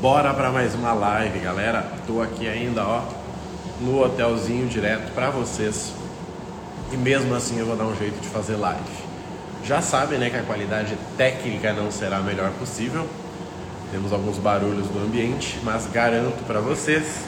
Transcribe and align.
Bora 0.00 0.34
para 0.34 0.52
mais 0.52 0.74
uma 0.74 0.92
live, 0.92 1.38
galera. 1.38 1.82
Tô 2.06 2.20
aqui 2.20 2.46
ainda, 2.46 2.84
ó, 2.84 3.02
no 3.80 4.04
hotelzinho 4.04 4.68
direto 4.68 5.10
para 5.14 5.30
vocês. 5.30 5.94
E 6.92 6.98
mesmo 6.98 7.34
assim 7.34 7.58
eu 7.58 7.64
vou 7.64 7.76
dar 7.76 7.84
um 7.84 7.96
jeito 7.96 8.20
de 8.20 8.28
fazer 8.28 8.56
live. 8.56 8.82
Já 9.64 9.80
sabem, 9.80 10.18
né, 10.18 10.28
que 10.28 10.36
a 10.36 10.42
qualidade 10.42 10.98
técnica 11.16 11.72
não 11.72 11.90
será 11.90 12.18
a 12.18 12.20
melhor 12.20 12.50
possível. 12.58 13.08
Temos 13.90 14.12
alguns 14.12 14.36
barulhos 14.36 14.86
do 14.88 15.02
ambiente, 15.02 15.58
mas 15.62 15.86
garanto 15.86 16.44
para 16.46 16.60
vocês 16.60 17.24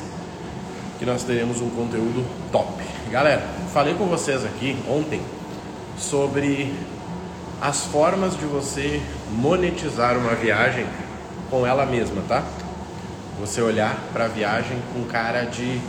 que 0.99 1.07
nós 1.07 1.25
teremos 1.25 1.63
um 1.63 1.71
conteúdo 1.71 2.23
top. 2.53 2.85
Galera, 3.11 3.47
falei 3.73 3.95
com 3.95 4.05
vocês 4.05 4.45
aqui 4.45 4.77
ontem 4.87 5.23
sobre 5.97 6.75
as 7.63 7.87
formas 7.87 8.37
de 8.37 8.45
você 8.45 9.01
monetizar 9.33 10.19
uma 10.19 10.35
viagem 10.35 10.87
com 11.51 11.67
ela 11.67 11.87
mesma, 11.87 12.23
tá? 12.29 12.45
Você 13.41 13.61
olhar 13.61 13.97
para 14.13 14.27
a 14.27 14.29
viagem 14.29 14.79
com 14.93 15.05
cara 15.05 15.45
de, 15.45 15.81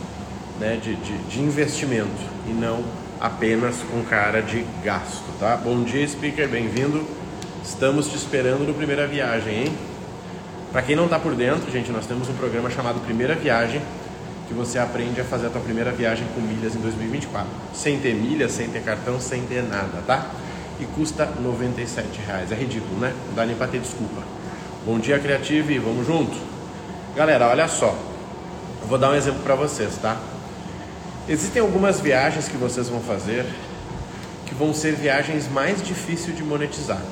né, 0.58 0.78
de, 0.82 0.94
de, 0.96 1.18
de 1.18 1.40
investimento 1.40 2.08
e 2.46 2.52
não 2.52 2.82
apenas 3.20 3.76
com 3.90 4.02
cara 4.04 4.40
de 4.40 4.64
gasto, 4.82 5.24
tá? 5.38 5.56
Bom 5.56 5.82
dia, 5.82 6.06
speaker, 6.06 6.48
bem-vindo. 6.48 7.04
Estamos 7.62 8.08
te 8.08 8.16
esperando 8.16 8.66
no 8.66 8.72
Primeira 8.72 9.06
Viagem, 9.06 9.64
hein? 9.64 9.78
Para 10.72 10.82
quem 10.82 10.96
não 10.96 11.04
está 11.04 11.18
por 11.18 11.34
dentro, 11.34 11.70
gente, 11.70 11.90
nós 11.90 12.06
temos 12.06 12.28
um 12.28 12.34
programa 12.34 12.70
chamado 12.70 13.00
Primeira 13.00 13.34
Viagem, 13.34 13.82
que 14.48 14.54
você 14.54 14.78
aprende 14.78 15.20
a 15.20 15.24
fazer 15.24 15.48
a 15.48 15.50
tua 15.50 15.60
primeira 15.60 15.92
viagem 15.92 16.26
com 16.34 16.40
milhas 16.40 16.74
em 16.74 16.80
2024. 16.80 17.48
Sem 17.72 18.00
ter 18.00 18.14
milhas, 18.14 18.50
sem 18.52 18.68
ter 18.68 18.82
cartão, 18.82 19.20
sem 19.20 19.42
ter 19.42 19.62
nada, 19.62 20.02
tá? 20.06 20.28
E 20.80 20.86
custa 20.86 21.26
97 21.26 22.20
reais. 22.26 22.50
É 22.50 22.54
ridículo, 22.54 22.98
né? 22.98 23.14
Não 23.28 23.34
dá 23.34 23.46
nem 23.46 23.54
para 23.54 23.68
ter 23.68 23.78
desculpa. 23.78 24.22
Bom 24.82 24.98
dia, 24.98 25.18
Criative, 25.18 25.78
vamos 25.78 26.06
junto? 26.06 26.34
Galera, 27.14 27.48
olha 27.48 27.68
só. 27.68 27.94
Eu 28.80 28.88
vou 28.88 28.96
dar 28.96 29.10
um 29.10 29.14
exemplo 29.14 29.42
para 29.42 29.54
vocês, 29.54 29.98
tá? 29.98 30.18
Existem 31.28 31.60
algumas 31.60 32.00
viagens 32.00 32.48
que 32.48 32.56
vocês 32.56 32.88
vão 32.88 32.98
fazer 33.00 33.44
que 34.46 34.54
vão 34.54 34.72
ser 34.72 34.94
viagens 34.94 35.46
mais 35.52 35.82
difíceis 35.82 36.34
de 36.34 36.42
monetizar. 36.42 37.02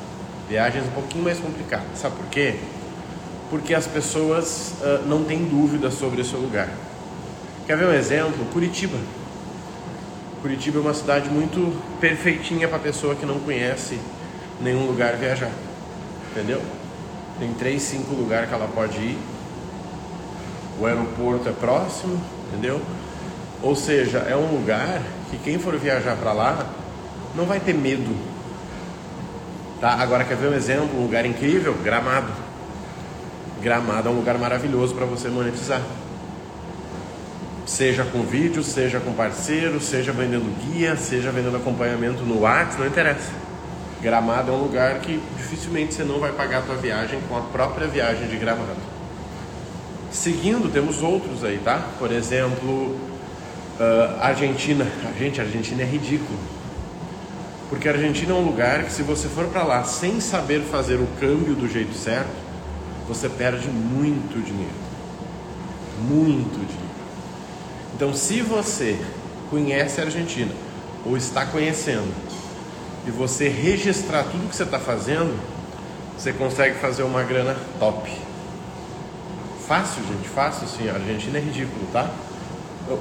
Viagens 0.48 0.86
um 0.86 0.92
pouquinho 0.92 1.24
mais 1.24 1.38
complicadas. 1.38 1.86
Sabe 1.96 2.16
por 2.16 2.24
quê? 2.28 2.56
Porque 3.50 3.74
as 3.74 3.86
pessoas 3.86 4.72
uh, 4.80 5.06
não 5.06 5.24
têm 5.24 5.44
dúvida 5.44 5.90
sobre 5.90 6.22
esse 6.22 6.34
lugar. 6.34 6.70
Quer 7.66 7.76
ver 7.76 7.86
um 7.86 7.92
exemplo? 7.92 8.46
Curitiba. 8.46 8.96
Curitiba 10.40 10.78
é 10.78 10.80
uma 10.80 10.94
cidade 10.94 11.28
muito 11.28 11.78
perfeitinha 12.00 12.66
para 12.66 12.78
pessoa 12.78 13.14
que 13.14 13.26
não 13.26 13.38
conhece 13.38 14.00
nenhum 14.58 14.86
lugar 14.86 15.16
viajar. 15.16 15.52
Entendeu? 16.30 16.62
Tem 17.38 17.52
três, 17.54 17.82
cinco 17.82 18.14
lugares 18.14 18.48
que 18.48 18.54
ela 18.54 18.68
pode 18.68 18.98
ir. 18.98 19.18
O 20.80 20.86
aeroporto 20.86 21.48
é 21.48 21.52
próximo, 21.52 22.20
entendeu? 22.48 22.80
Ou 23.62 23.74
seja, 23.74 24.18
é 24.18 24.36
um 24.36 24.52
lugar 24.52 25.02
que 25.30 25.38
quem 25.38 25.58
for 25.58 25.76
viajar 25.76 26.16
para 26.16 26.32
lá 26.32 26.66
não 27.34 27.44
vai 27.44 27.60
ter 27.60 27.74
medo. 27.74 28.16
Tá? 29.80 29.94
Agora 29.94 30.24
quer 30.24 30.36
ver 30.36 30.48
um 30.48 30.54
exemplo, 30.54 30.98
um 30.98 31.02
lugar 31.02 31.24
incrível? 31.24 31.74
Gramado. 31.82 32.32
Gramado 33.60 34.08
é 34.08 34.10
um 34.10 34.16
lugar 34.16 34.38
maravilhoso 34.38 34.94
para 34.94 35.06
você 35.06 35.28
monetizar. 35.28 35.82
Seja 37.66 38.04
com 38.04 38.22
vídeo, 38.22 38.62
seja 38.62 38.98
com 38.98 39.12
parceiro, 39.12 39.80
seja 39.80 40.10
vendendo 40.10 40.50
guia, 40.64 40.96
seja 40.96 41.30
vendendo 41.30 41.56
acompanhamento 41.56 42.22
no 42.22 42.40
WhatsApp, 42.40 42.80
não 42.80 42.86
interessa. 42.86 43.47
Gramado 44.00 44.52
é 44.52 44.54
um 44.54 44.62
lugar 44.62 45.00
que 45.00 45.20
dificilmente 45.36 45.94
você 45.94 46.04
não 46.04 46.20
vai 46.20 46.32
pagar 46.32 46.58
a 46.58 46.62
tua 46.62 46.76
viagem 46.76 47.20
com 47.28 47.36
a 47.36 47.40
própria 47.40 47.88
viagem 47.88 48.28
de 48.28 48.36
Gramado. 48.36 48.76
Seguindo, 50.12 50.72
temos 50.72 51.02
outros 51.02 51.44
aí, 51.44 51.58
tá? 51.58 51.84
Por 51.98 52.12
exemplo, 52.12 52.96
uh, 53.78 54.20
Argentina. 54.20 54.86
Gente, 55.18 55.40
a 55.40 55.44
Argentina 55.44 55.82
é 55.82 55.84
ridículo. 55.84 56.38
Porque 57.68 57.88
a 57.88 57.92
Argentina 57.92 58.32
é 58.32 58.34
um 58.34 58.44
lugar 58.44 58.84
que 58.84 58.92
se 58.92 59.02
você 59.02 59.28
for 59.28 59.46
para 59.48 59.64
lá 59.64 59.84
sem 59.84 60.20
saber 60.20 60.62
fazer 60.62 60.96
o 60.96 61.06
câmbio 61.20 61.54
do 61.54 61.68
jeito 61.68 61.94
certo, 61.94 62.30
você 63.06 63.28
perde 63.28 63.68
muito 63.68 64.42
dinheiro. 64.42 64.72
Muito 66.08 66.54
dinheiro. 66.54 66.88
Então, 67.94 68.14
se 68.14 68.40
você 68.42 68.98
conhece 69.50 70.00
a 70.00 70.04
Argentina 70.04 70.52
ou 71.04 71.16
está 71.16 71.44
conhecendo 71.44 72.14
e 73.08 73.10
você 73.10 73.48
registrar 73.48 74.22
tudo 74.24 74.50
que 74.50 74.54
você 74.54 74.64
está 74.64 74.78
fazendo, 74.78 75.34
você 76.16 76.30
consegue 76.30 76.78
fazer 76.78 77.04
uma 77.04 77.22
grana 77.22 77.56
top. 77.80 78.12
Fácil, 79.66 80.02
gente, 80.04 80.28
fácil 80.28 80.68
sim. 80.68 80.90
A 80.90 80.94
Argentina 80.94 81.38
é 81.38 81.40
ridículo, 81.40 81.86
tá? 81.90 82.10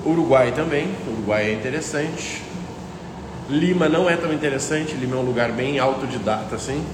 Uruguai 0.06 0.53
também, 0.53 0.96
Uruguai 1.06 1.50
é 1.50 1.53
interessante. 1.53 2.41
Lima 3.50 3.90
não 3.90 4.09
é 4.09 4.16
tão 4.16 4.31
interessante, 4.34 4.94
Lima 4.94 5.17
é 5.17 5.19
um 5.19 5.23
lugar 5.23 5.51
bem 5.51 5.78
autodidata 5.78 6.56
assim. 6.56 6.85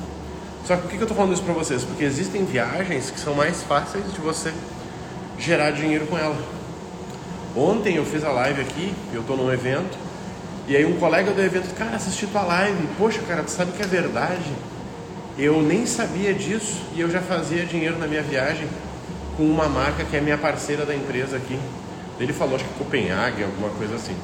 Só 0.66 0.75
que 0.75 0.81
por 0.81 0.90
que 0.91 0.97
eu 0.97 1.02
estou 1.03 1.16
falando 1.16 1.34
isso 1.34 1.44
para 1.44 1.53
vocês? 1.53 1.84
Porque 1.84 2.03
existem 2.03 2.46
viagens 2.46 3.12
que 3.12 3.19
são 3.19 3.35
mais 3.35 3.62
fáceis 3.62 4.12
de 4.12 4.19
você 4.22 4.52
gerar 5.38 5.69
dinheiro 5.69 6.07
com 6.07 6.18
ela. 6.18 6.38
Ontem 7.56 7.96
eu 7.97 8.06
fiz 8.06 8.23
a 8.23 8.31
live 8.31 8.62
aqui, 8.62 8.94
eu 9.13 9.22
estou 9.22 9.38
num 9.38 9.52
evento, 9.53 9.97
e 10.68 10.78
aí 10.78 10.85
um 10.85 10.97
colega 10.97 11.31
do 11.31 11.41
evento, 11.41 11.74
cara, 11.75 11.96
assisti 11.96 12.25
tua 12.28 12.44
live, 12.44 12.88
poxa, 12.97 13.22
cara, 13.28 13.44
tu 13.44 13.51
sabe 13.51 13.74
que 13.74 13.84
é 13.84 13.88
verdade? 13.88 14.53
Eu 15.38 15.62
nem 15.62 15.85
sabia 15.85 16.34
disso 16.34 16.81
e 16.96 17.01
eu 17.01 17.09
já 17.09 17.22
fazia 17.22 17.66
dinheiro 17.66 17.97
na 17.97 18.07
minha 18.07 18.22
viagem 18.22 18.68
com 19.35 19.44
uma 19.44 19.68
marca 19.68 20.06
que 20.06 20.16
é 20.16 20.22
minha 20.22 20.38
parceira 20.38 20.85
da 20.85 20.96
empresa 20.96 21.38
aqui. 21.38 21.59
Ele 22.19 22.31
falou, 22.31 22.56
acho 22.56 22.66
que 22.66 22.73
Copenhague, 22.75 23.44
alguma 23.44 23.69
coisa 23.72 23.96
assim. 23.96 24.16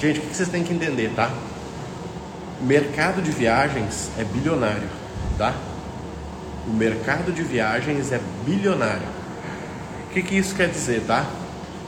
Gente, 0.00 0.18
o 0.18 0.22
que 0.22 0.34
vocês 0.34 0.48
têm 0.48 0.64
que 0.64 0.72
entender, 0.72 1.12
tá? 1.14 1.30
Mercado 2.60 3.22
de 3.22 3.30
viagens 3.30 4.10
é 4.18 4.24
bilionário, 4.24 4.88
tá? 5.36 5.54
O 6.66 6.72
mercado 6.72 7.32
de 7.32 7.42
viagens 7.42 8.10
é 8.10 8.20
bilionário. 8.44 9.06
O 10.08 10.12
que, 10.12 10.22
que 10.22 10.36
isso 10.36 10.54
quer 10.54 10.68
dizer, 10.68 11.02
tá? 11.06 11.26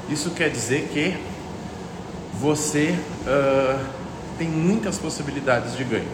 Isso 0.08 0.30
quer 0.30 0.50
dizer 0.50 0.88
que 0.92 1.16
você 2.34 2.94
uh, 3.26 3.84
tem 4.38 4.48
muitas 4.48 4.98
possibilidades 4.98 5.76
de 5.76 5.84
ganho. 5.84 6.08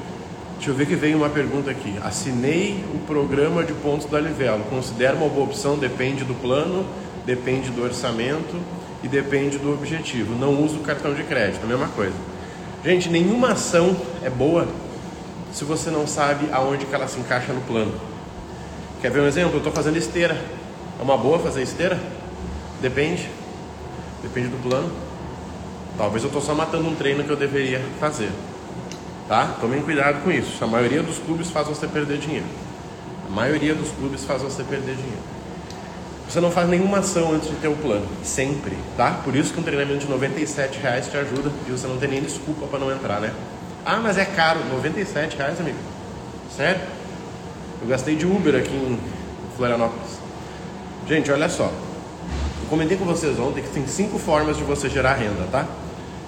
Deixa 0.56 0.70
eu 0.70 0.74
ver 0.74 0.86
que 0.86 0.96
veio 0.96 1.18
uma 1.18 1.28
pergunta 1.28 1.70
aqui. 1.70 1.94
Assinei 2.02 2.82
o 2.94 2.98
programa 3.06 3.62
de 3.62 3.72
pontos 3.74 4.06
da 4.06 4.18
Livelo. 4.18 4.64
Considero 4.70 5.18
uma 5.18 5.28
boa 5.28 5.44
opção? 5.44 5.78
Depende 5.78 6.24
do 6.24 6.34
plano, 6.34 6.86
depende 7.26 7.70
do 7.70 7.82
orçamento 7.82 8.56
e 9.02 9.08
depende 9.08 9.58
do 9.58 9.72
objetivo. 9.72 10.34
Não 10.34 10.64
uso 10.64 10.78
cartão 10.78 11.12
de 11.12 11.22
crédito, 11.24 11.62
a 11.62 11.66
mesma 11.66 11.88
coisa. 11.88 12.14
Gente, 12.82 13.08
nenhuma 13.10 13.52
ação 13.52 13.96
é 14.22 14.30
boa 14.30 14.66
se 15.52 15.64
você 15.64 15.90
não 15.90 16.06
sabe 16.06 16.48
aonde 16.52 16.86
que 16.86 16.94
ela 16.94 17.06
se 17.06 17.20
encaixa 17.20 17.52
no 17.52 17.60
plano. 17.60 17.92
Quer 19.00 19.10
ver 19.10 19.20
um 19.20 19.26
exemplo? 19.26 19.54
Eu 19.54 19.58
estou 19.58 19.72
fazendo 19.72 19.96
esteira. 19.96 20.36
É 20.98 21.02
uma 21.02 21.18
boa 21.18 21.38
fazer 21.38 21.62
esteira? 21.62 22.00
Depende. 22.80 23.28
Depende 24.22 24.48
do 24.48 24.62
plano. 24.62 24.90
Talvez 25.96 26.22
eu 26.22 26.28
estou 26.28 26.42
só 26.42 26.54
matando 26.54 26.88
um 26.88 26.94
treino 26.94 27.24
que 27.24 27.30
eu 27.30 27.36
deveria 27.36 27.80
fazer. 27.98 28.30
Tá? 29.28 29.56
Tomem 29.60 29.82
cuidado 29.82 30.22
com 30.22 30.30
isso. 30.30 30.62
A 30.62 30.66
maioria 30.66 31.02
dos 31.02 31.18
clubes 31.18 31.50
faz 31.50 31.66
você 31.66 31.86
perder 31.86 32.18
dinheiro. 32.18 32.46
A 33.28 33.34
maioria 33.34 33.74
dos 33.74 33.90
clubes 33.90 34.24
faz 34.24 34.42
você 34.42 34.62
perder 34.62 34.94
dinheiro. 34.94 35.36
Você 36.28 36.40
não 36.40 36.50
faz 36.50 36.68
nenhuma 36.68 36.98
ação 36.98 37.32
antes 37.32 37.48
de 37.48 37.56
ter 37.56 37.68
o 37.68 37.76
plano. 37.76 38.06
Sempre, 38.22 38.76
tá? 38.96 39.20
Por 39.24 39.34
isso 39.34 39.52
que 39.52 39.60
um 39.60 39.62
treinamento 39.62 40.00
de 40.00 40.08
97 40.08 40.78
reais 40.80 41.08
te 41.08 41.16
ajuda 41.16 41.50
e 41.66 41.70
você 41.70 41.86
não 41.86 41.96
tem 41.96 42.08
nem 42.08 42.20
desculpa 42.20 42.66
para 42.66 42.78
não 42.78 42.92
entrar, 42.92 43.20
né? 43.20 43.32
Ah, 43.84 43.98
mas 44.02 44.18
é 44.18 44.24
caro. 44.24 44.60
97 44.70 45.36
reais, 45.36 45.58
amigo. 45.60 45.78
Sério? 46.54 46.80
Eu 47.80 47.88
gastei 47.88 48.16
de 48.16 48.26
Uber 48.26 48.54
aqui 48.54 48.74
em 48.74 48.98
Florianópolis. 49.56 50.18
Gente, 51.08 51.30
olha 51.30 51.48
só. 51.48 51.64
Eu 51.64 52.68
comentei 52.68 52.96
com 52.96 53.04
vocês 53.04 53.38
ontem 53.38 53.62
que 53.62 53.70
tem 53.70 53.86
cinco 53.86 54.18
formas 54.18 54.56
de 54.56 54.64
você 54.64 54.88
gerar 54.88 55.14
renda, 55.14 55.46
tá? 55.50 55.66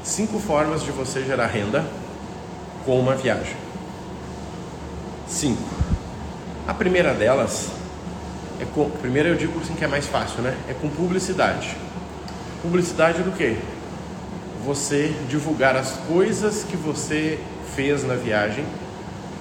Cinco 0.09 0.39
formas 0.39 0.83
de 0.83 0.91
você 0.91 1.23
gerar 1.23 1.49
renda 1.49 1.85
com 2.87 2.99
uma 2.99 3.15
viagem. 3.15 3.55
Cinco. 5.29 5.69
A 6.67 6.73
primeira 6.73 7.13
delas 7.13 7.69
é 8.59 8.65
com. 8.65 8.89
Primeiro 8.89 9.29
eu 9.29 9.37
digo 9.37 9.61
assim 9.61 9.75
que 9.75 9.85
é 9.85 9.87
mais 9.87 10.07
fácil, 10.07 10.41
né? 10.41 10.57
É 10.67 10.73
com 10.73 10.89
publicidade. 10.89 11.77
Publicidade 12.63 13.23
do 13.23 13.37
quê? 13.37 13.59
Você 14.65 15.15
divulgar 15.29 15.77
as 15.77 15.93
coisas 16.09 16.65
que 16.65 16.77
você 16.77 17.39
fez 17.77 18.03
na 18.03 18.15
viagem 18.15 18.65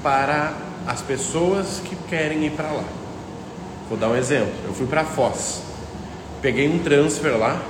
para 0.03 0.53
as 0.85 1.01
pessoas 1.01 1.81
que 1.83 1.95
querem 2.09 2.45
ir 2.45 2.51
para 2.51 2.69
lá. 2.73 2.83
Vou 3.87 3.97
dar 3.97 4.09
um 4.09 4.17
exemplo. 4.17 4.53
Eu 4.65 4.73
fui 4.73 4.85
para 4.85 5.05
Foz 5.05 5.61
peguei 6.41 6.69
um 6.69 6.79
transfer 6.79 7.37
lá 7.37 7.61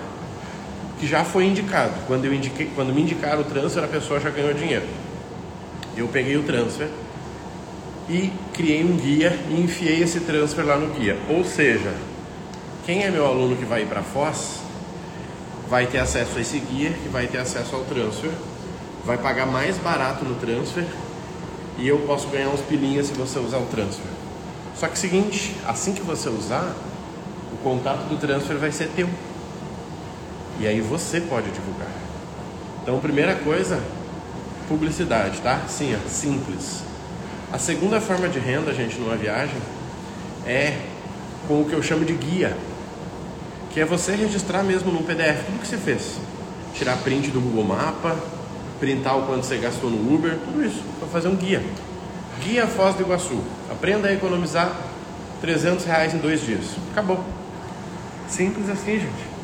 que 0.99 1.07
já 1.07 1.23
foi 1.23 1.45
indicado. 1.45 1.94
Quando, 2.07 2.25
eu 2.25 2.33
indiquei, 2.33 2.71
quando 2.75 2.94
me 2.94 3.01
indicaram 3.01 3.41
o 3.41 3.44
transfer, 3.44 3.83
a 3.83 3.88
pessoa 3.88 4.19
já 4.19 4.29
ganhou 4.29 4.53
dinheiro. 4.53 4.85
Eu 5.95 6.07
peguei 6.07 6.38
o 6.38 6.44
transfer 6.44 6.89
e 8.09 8.31
criei 8.53 8.83
um 8.83 8.95
guia 8.97 9.38
e 9.49 9.59
enfiei 9.59 10.01
esse 10.01 10.21
transfer 10.21 10.65
lá 10.65 10.77
no 10.77 10.94
guia. 10.94 11.17
Ou 11.29 11.44
seja, 11.44 11.94
Quem 12.88 13.03
é 13.03 13.11
meu 13.11 13.25
aluno 13.25 13.57
que 13.57 13.65
vai 13.65 13.81
ir 13.81 13.85
para 13.85 14.01
Foz 14.01 14.61
vai 15.69 15.88
ter 15.88 15.97
acesso 15.97 16.38
a 16.38 16.41
esse 16.41 16.57
guia, 16.57 16.91
que 16.91 17.09
vai 17.09 17.27
ter 17.27 17.38
acesso 17.38 17.75
ao 17.75 17.83
transfer, 17.83 18.31
vai 19.03 19.17
pagar 19.17 19.45
mais 19.45 19.77
barato 19.77 20.23
no 20.23 20.35
transfer 20.35 20.88
e 21.77 21.85
eu 21.85 21.99
posso 22.07 22.29
ganhar 22.29 22.47
uns 22.47 22.61
pilinhas 22.61 23.07
se 23.07 23.13
você 23.13 23.39
usar 23.39 23.57
o 23.57 23.65
transfer. 23.65 24.09
Só 24.73 24.88
que 24.88 24.97
seguinte, 24.97 25.53
assim 25.67 25.94
que 25.94 26.01
você 26.01 26.29
usar, 26.29 26.73
o 27.51 27.57
contato 27.57 28.07
do 28.07 28.15
transfer 28.15 28.55
vai 28.55 28.71
ser 28.71 28.88
teu. 28.95 29.09
E 30.59 30.68
aí 30.68 30.81
você 30.81 31.21
pode 31.21 31.51
divulgar. 31.51 31.88
Então, 32.81 33.00
primeira 33.00 33.36
coisa, 33.36 33.81
publicidade, 34.68 35.39
tá? 35.42 35.62
Sim, 35.68 35.95
simples. 36.07 36.81
A 37.51 37.59
segunda 37.59 38.01
forma 38.01 38.27
de 38.27 38.39
renda, 38.39 38.74
gente, 38.74 38.98
numa 39.00 39.15
viagem 39.15 39.57
é 40.45 40.77
com 41.48 41.62
o 41.62 41.65
que 41.65 41.74
eu 41.74 41.83
chamo 41.83 42.04
de 42.04 42.13
guia, 42.13 42.57
que 43.71 43.80
é 43.80 43.86
você 43.86 44.15
registrar 44.15 44.63
mesmo 44.63 44.92
num 44.92 45.04
PDF 45.04 45.45
tudo 45.45 45.59
que 45.59 45.68
você 45.68 45.77
fez. 45.77 46.18
Tirar 46.74 46.98
print 46.98 47.30
do 47.30 47.39
Google 47.39 47.63
Mapa, 47.63 48.18
printar 48.80 49.18
o 49.18 49.24
quanto 49.24 49.45
você 49.45 49.57
gastou 49.57 49.89
no 49.89 50.13
Uber, 50.13 50.38
tudo 50.45 50.65
isso, 50.65 50.83
para 51.00 51.07
fazer 51.07 51.27
um 51.27 51.36
guia. 51.36 51.63
Guia 52.42 52.68
Foz 52.68 52.95
do 52.95 53.04
Iguaçu. 53.04 53.42
Aprenda 53.71 54.07
a 54.07 54.13
economizar 54.13 54.75
300 55.42 55.86
reais 55.86 56.13
em 56.13 56.18
dois 56.18 56.42
dias. 56.42 56.65
Acabou. 56.92 57.24
Simples 58.27 58.69
assim, 58.69 59.00
gente. 59.00 59.37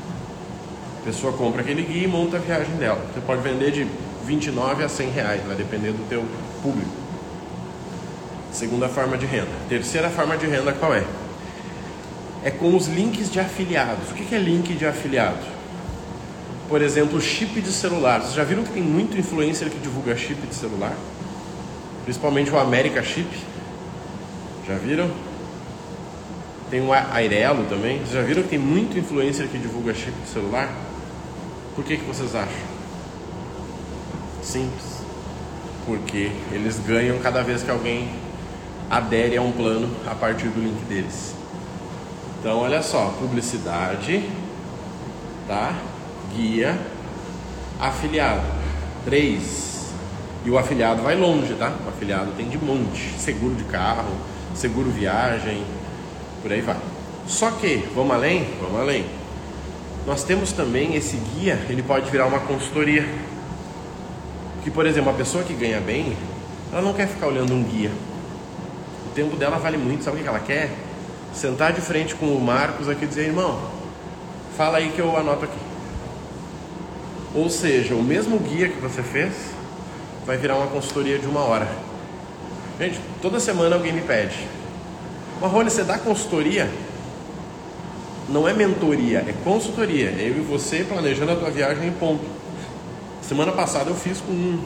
A 1.03 1.05
pessoa 1.05 1.33
compra 1.33 1.59
aquele 1.59 1.81
guia 1.81 2.05
e 2.05 2.07
monta 2.07 2.37
a 2.37 2.39
viagem 2.39 2.77
dela. 2.77 3.05
Você 3.13 3.19
pode 3.19 3.41
vender 3.41 3.71
de 3.71 3.85
29 4.25 4.85
a 4.85 4.87
100 4.87 5.09
reais, 5.09 5.41
vai 5.45 5.53
depender 5.53 5.91
do 5.91 6.07
teu 6.07 6.23
público. 6.61 6.89
Segunda 8.53 8.87
forma 8.87 9.17
de 9.17 9.25
renda. 9.25 9.49
Terceira 9.67 10.09
forma 10.09 10.37
de 10.37 10.45
renda 10.45 10.71
qual 10.71 10.95
é? 10.95 11.03
É 12.41 12.49
com 12.49 12.73
os 12.73 12.87
links 12.87 13.29
de 13.29 13.37
afiliados. 13.37 14.11
O 14.11 14.13
que 14.13 14.33
é 14.33 14.37
link 14.37 14.73
de 14.75 14.85
afiliado? 14.85 15.45
Por 16.69 16.81
exemplo, 16.81 17.19
chip 17.19 17.59
de 17.59 17.71
celular. 17.73 18.21
Vocês 18.21 18.35
já 18.35 18.45
viram 18.45 18.63
que 18.63 18.71
tem 18.71 18.81
muito 18.81 19.17
influencer 19.17 19.69
que 19.69 19.79
divulga 19.79 20.15
chip 20.15 20.39
de 20.47 20.55
celular? 20.55 20.95
Principalmente 22.05 22.49
o 22.49 22.57
America 22.57 23.03
Chip. 23.03 23.27
Já 24.65 24.75
viram? 24.75 25.11
Tem 26.69 26.79
o 26.79 26.93
Airelo 26.93 27.65
também. 27.65 27.97
Vocês 27.97 28.11
já 28.11 28.21
viram 28.21 28.41
que 28.41 28.47
tem 28.47 28.59
muito 28.59 28.97
influencer 28.97 29.49
que 29.49 29.57
divulga 29.57 29.93
chip 29.93 30.13
de 30.23 30.29
celular? 30.29 30.69
Por 31.75 31.83
que, 31.83 31.97
que 31.97 32.05
vocês 32.05 32.35
acham? 32.35 32.53
Simples. 34.43 35.01
Porque 35.85 36.31
eles 36.51 36.79
ganham 36.79 37.17
cada 37.19 37.41
vez 37.41 37.63
que 37.63 37.71
alguém 37.71 38.09
adere 38.89 39.37
a 39.37 39.41
um 39.41 39.51
plano 39.51 39.89
a 40.05 40.13
partir 40.13 40.47
do 40.49 40.61
link 40.61 40.85
deles. 40.85 41.33
Então, 42.39 42.59
olha 42.59 42.81
só, 42.83 43.07
publicidade, 43.19 44.29
tá? 45.47 45.75
Guia, 46.35 46.77
afiliado. 47.79 48.45
Três. 49.05 49.87
E 50.45 50.49
o 50.49 50.57
afiliado 50.57 51.01
vai 51.01 51.15
longe, 51.15 51.53
tá? 51.55 51.73
O 51.85 51.89
afiliado 51.89 52.31
tem 52.37 52.47
de 52.49 52.57
monte, 52.57 53.13
seguro 53.17 53.55
de 53.55 53.63
carro, 53.63 54.13
seguro 54.53 54.91
viagem, 54.91 55.63
por 56.41 56.51
aí 56.51 56.61
vai. 56.61 56.77
Só 57.25 57.49
que, 57.51 57.87
vamos 57.95 58.13
além? 58.13 58.45
Vamos 58.61 58.79
além. 58.79 59.22
Nós 60.05 60.23
temos 60.23 60.51
também 60.51 60.95
esse 60.95 61.15
guia, 61.15 61.57
ele 61.69 61.81
pode 61.81 62.11
virar 62.11 62.25
uma 62.25 62.41
consultoria. 62.41 63.07
Que, 64.63 64.69
por 64.69 64.85
exemplo, 64.85 65.09
a 65.09 65.13
pessoa 65.13 65.43
que 65.43 65.53
ganha 65.53 65.79
bem, 65.79 66.15
ela 66.71 66.81
não 66.81 66.93
quer 66.93 67.07
ficar 67.07 67.27
olhando 67.27 67.53
um 67.53 67.63
guia. 67.63 67.91
O 69.07 69.13
tempo 69.13 69.35
dela 69.37 69.57
vale 69.57 69.77
muito, 69.77 70.03
sabe 70.03 70.17
o 70.17 70.21
que 70.21 70.27
ela 70.27 70.39
quer? 70.39 70.71
Sentar 71.33 71.71
de 71.71 71.81
frente 71.81 72.15
com 72.15 72.27
o 72.27 72.41
Marcos 72.41 72.89
aqui 72.89 73.05
e 73.05 73.07
dizer, 73.07 73.27
irmão, 73.27 73.59
fala 74.57 74.77
aí 74.79 74.89
que 74.89 74.99
eu 74.99 75.15
anoto 75.15 75.45
aqui. 75.45 75.59
Ou 77.33 77.49
seja, 77.49 77.95
o 77.95 78.03
mesmo 78.03 78.37
guia 78.39 78.69
que 78.69 78.79
você 78.79 79.01
fez 79.01 79.33
vai 80.25 80.37
virar 80.37 80.57
uma 80.57 80.67
consultoria 80.67 81.17
de 81.17 81.27
uma 81.27 81.41
hora. 81.41 81.67
Gente, 82.79 82.99
toda 83.21 83.39
semana 83.39 83.75
alguém 83.75 83.93
me 83.93 84.01
pede. 84.01 84.47
Marrone, 85.41 85.69
você 85.69 85.83
dá 85.83 85.97
consultoria? 85.97 86.69
Não 88.29 88.47
é 88.47 88.53
mentoria, 88.53 89.19
é 89.19 89.33
consultoria. 89.43 90.09
É 90.09 90.29
eu 90.29 90.37
e 90.37 90.41
você 90.41 90.83
planejando 90.83 91.31
a 91.31 91.35
tua 91.35 91.49
viagem 91.49 91.87
em 91.87 91.91
ponto. 91.91 92.23
Semana 93.21 93.51
passada 93.51 93.89
eu 93.89 93.95
fiz 93.95 94.19
com 94.21 94.31
um, 94.31 94.63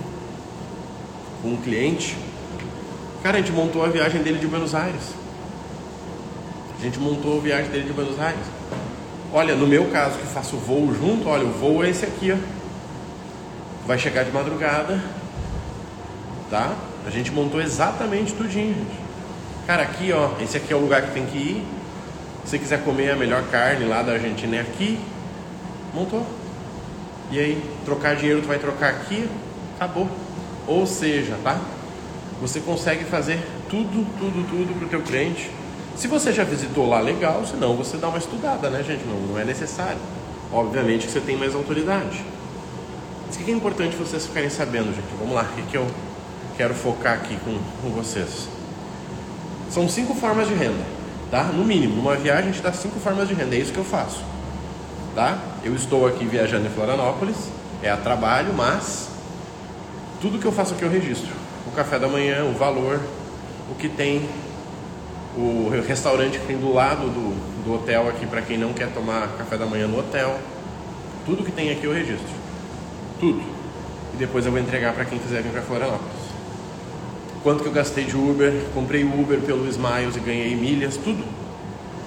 com 1.41 1.49
um 1.49 1.57
cliente. 1.57 2.17
Cara, 3.23 3.37
a 3.37 3.41
gente 3.41 3.51
montou 3.51 3.83
a 3.83 3.87
viagem 3.87 4.21
dele 4.21 4.39
de 4.39 4.47
Buenos 4.47 4.75
Aires. 4.75 5.13
A 6.79 6.83
gente 6.83 6.99
montou 6.99 7.39
a 7.39 7.41
viagem 7.41 7.71
dele 7.71 7.85
de 7.85 7.93
Buenos 7.93 8.19
Aires. 8.19 8.45
Olha, 9.33 9.55
no 9.55 9.67
meu 9.67 9.85
caso 9.85 10.19
que 10.19 10.27
faço 10.27 10.55
voo 10.57 10.93
junto, 10.93 11.27
olha, 11.27 11.45
o 11.45 11.51
voo 11.51 11.83
é 11.83 11.89
esse 11.89 12.05
aqui, 12.05 12.31
ó. 12.31 12.37
Vai 13.85 13.97
chegar 13.97 14.23
de 14.23 14.31
madrugada, 14.31 15.03
tá? 16.49 16.73
A 17.05 17.09
gente 17.09 17.31
montou 17.31 17.61
exatamente 17.61 18.33
tudinho, 18.33 18.73
gente. 18.73 18.99
Cara, 19.65 19.83
aqui, 19.83 20.11
ó, 20.13 20.31
esse 20.41 20.57
aqui 20.57 20.71
é 20.71 20.75
o 20.75 20.79
lugar 20.79 21.01
que 21.01 21.11
tem 21.11 21.25
que 21.25 21.37
ir. 21.37 21.65
Se 22.47 22.57
quiser 22.57 22.81
comer 22.81 23.11
a 23.11 23.15
melhor 23.17 23.43
carne 23.51 23.85
lá 23.85 24.01
da 24.01 24.13
Argentina 24.13 24.55
é 24.55 24.61
aqui. 24.61 24.97
Montou. 25.93 26.25
E 27.29 27.37
aí, 27.37 27.61
trocar 27.83 28.15
dinheiro 28.15 28.41
tu 28.41 28.47
vai 28.47 28.57
trocar 28.57 28.89
aqui, 28.89 29.29
acabou. 29.75 30.07
Ou 30.65 30.87
seja, 30.87 31.37
tá? 31.43 31.59
Você 32.39 32.61
consegue 32.61 33.03
fazer 33.03 33.37
tudo, 33.69 34.07
tudo, 34.17 34.49
tudo 34.49 34.79
pro 34.79 34.87
teu 34.87 35.01
cliente. 35.01 35.51
Se 35.97 36.07
você 36.07 36.31
já 36.31 36.45
visitou 36.45 36.87
lá, 36.87 37.01
legal. 37.01 37.45
Se 37.45 37.57
não, 37.57 37.75
você 37.75 37.97
dá 37.97 38.07
uma 38.07 38.17
estudada, 38.17 38.69
né, 38.69 38.81
gente? 38.81 39.03
Não, 39.05 39.19
não 39.19 39.37
é 39.37 39.43
necessário. 39.43 39.99
Obviamente 40.49 41.05
que 41.05 41.11
você 41.11 41.19
tem 41.19 41.35
mais 41.35 41.53
autoridade. 41.53 42.23
Mas 43.25 43.35
o 43.35 43.39
que 43.39 43.51
é 43.51 43.53
importante 43.53 43.97
vocês 43.97 44.25
ficarem 44.25 44.49
sabendo, 44.49 44.95
gente? 44.95 45.07
Vamos 45.19 45.35
lá, 45.35 45.41
o 45.41 45.55
que, 45.55 45.63
que 45.63 45.75
eu 45.75 45.85
quero 46.55 46.73
focar 46.73 47.15
aqui 47.15 47.37
com, 47.43 47.59
com 47.81 47.89
vocês? 47.89 48.47
São 49.69 49.89
cinco 49.89 50.15
formas 50.15 50.47
de 50.47 50.53
renda, 50.53 50.96
tá? 51.29 51.43
No 51.43 51.63
mínimo, 51.63 51.95
numa 51.95 52.15
viagem 52.15 52.49
a 52.49 52.51
gente 52.51 52.61
dá 52.61 52.71
cinco 52.71 52.99
formas 52.99 53.27
de 53.27 53.33
renda, 53.33 53.55
é 53.55 53.59
isso 53.59 53.71
que 53.71 53.77
eu 53.77 53.83
faço, 53.83 54.23
tá? 55.15 55.37
Eu 55.63 55.75
estou 55.75 56.07
aqui 56.07 56.25
viajando 56.25 56.67
em 56.67 56.69
Florianópolis, 56.69 57.35
é 57.81 57.89
a 57.89 57.97
trabalho, 57.97 58.53
mas 58.53 59.09
tudo 60.21 60.39
que 60.39 60.45
eu 60.45 60.51
faço 60.51 60.73
aqui 60.73 60.83
eu 60.83 60.89
registro. 60.89 61.29
O 61.65 61.71
café 61.71 61.99
da 61.99 62.07
manhã, 62.07 62.45
o 62.45 62.53
valor, 62.53 62.99
o 63.69 63.75
que 63.75 63.89
tem, 63.89 64.27
o 65.35 65.69
restaurante 65.85 66.39
que 66.39 66.47
tem 66.47 66.57
do 66.57 66.73
lado 66.73 67.07
do, 67.09 67.63
do 67.63 67.75
hotel 67.75 68.07
aqui 68.09 68.25
para 68.25 68.41
quem 68.41 68.57
não 68.57 68.73
quer 68.73 68.91
tomar 68.93 69.27
café 69.37 69.57
da 69.57 69.65
manhã 69.65 69.87
no 69.87 69.99
hotel. 69.99 70.39
Tudo 71.25 71.43
que 71.43 71.51
tem 71.51 71.71
aqui 71.71 71.85
eu 71.85 71.93
registro. 71.93 72.25
Tudo. 73.19 73.41
E 74.13 74.17
depois 74.17 74.45
eu 74.45 74.51
vou 74.51 74.61
entregar 74.61 74.93
para 74.93 75.05
quem 75.05 75.19
quiser 75.19 75.43
vir 75.43 75.51
para 75.51 75.61
Florianópolis 75.61 76.16
quanto 77.43 77.63
que 77.63 77.69
eu 77.69 77.73
gastei 77.73 78.05
de 78.05 78.15
Uber, 78.15 78.53
comprei 78.73 79.03
Uber 79.03 79.39
pelo 79.41 79.67
Smiles 79.67 80.15
e 80.15 80.19
ganhei 80.19 80.55
milhas, 80.55 80.97
tudo. 80.97 81.23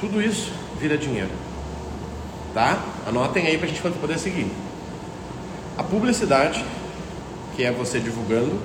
Tudo 0.01 0.21
isso 0.21 0.53
vira 0.81 0.97
dinheiro. 0.97 1.31
Tá? 2.55 2.83
Anotem 3.07 3.47
aí 3.47 3.59
pra 3.59 3.69
gente 3.69 3.81
poder 3.81 4.19
seguir. 4.19 4.51
A 5.77 5.83
publicidade, 5.83 6.65
que 7.55 7.65
é 7.65 7.71
você 7.71 7.99
divulgando. 7.99 8.59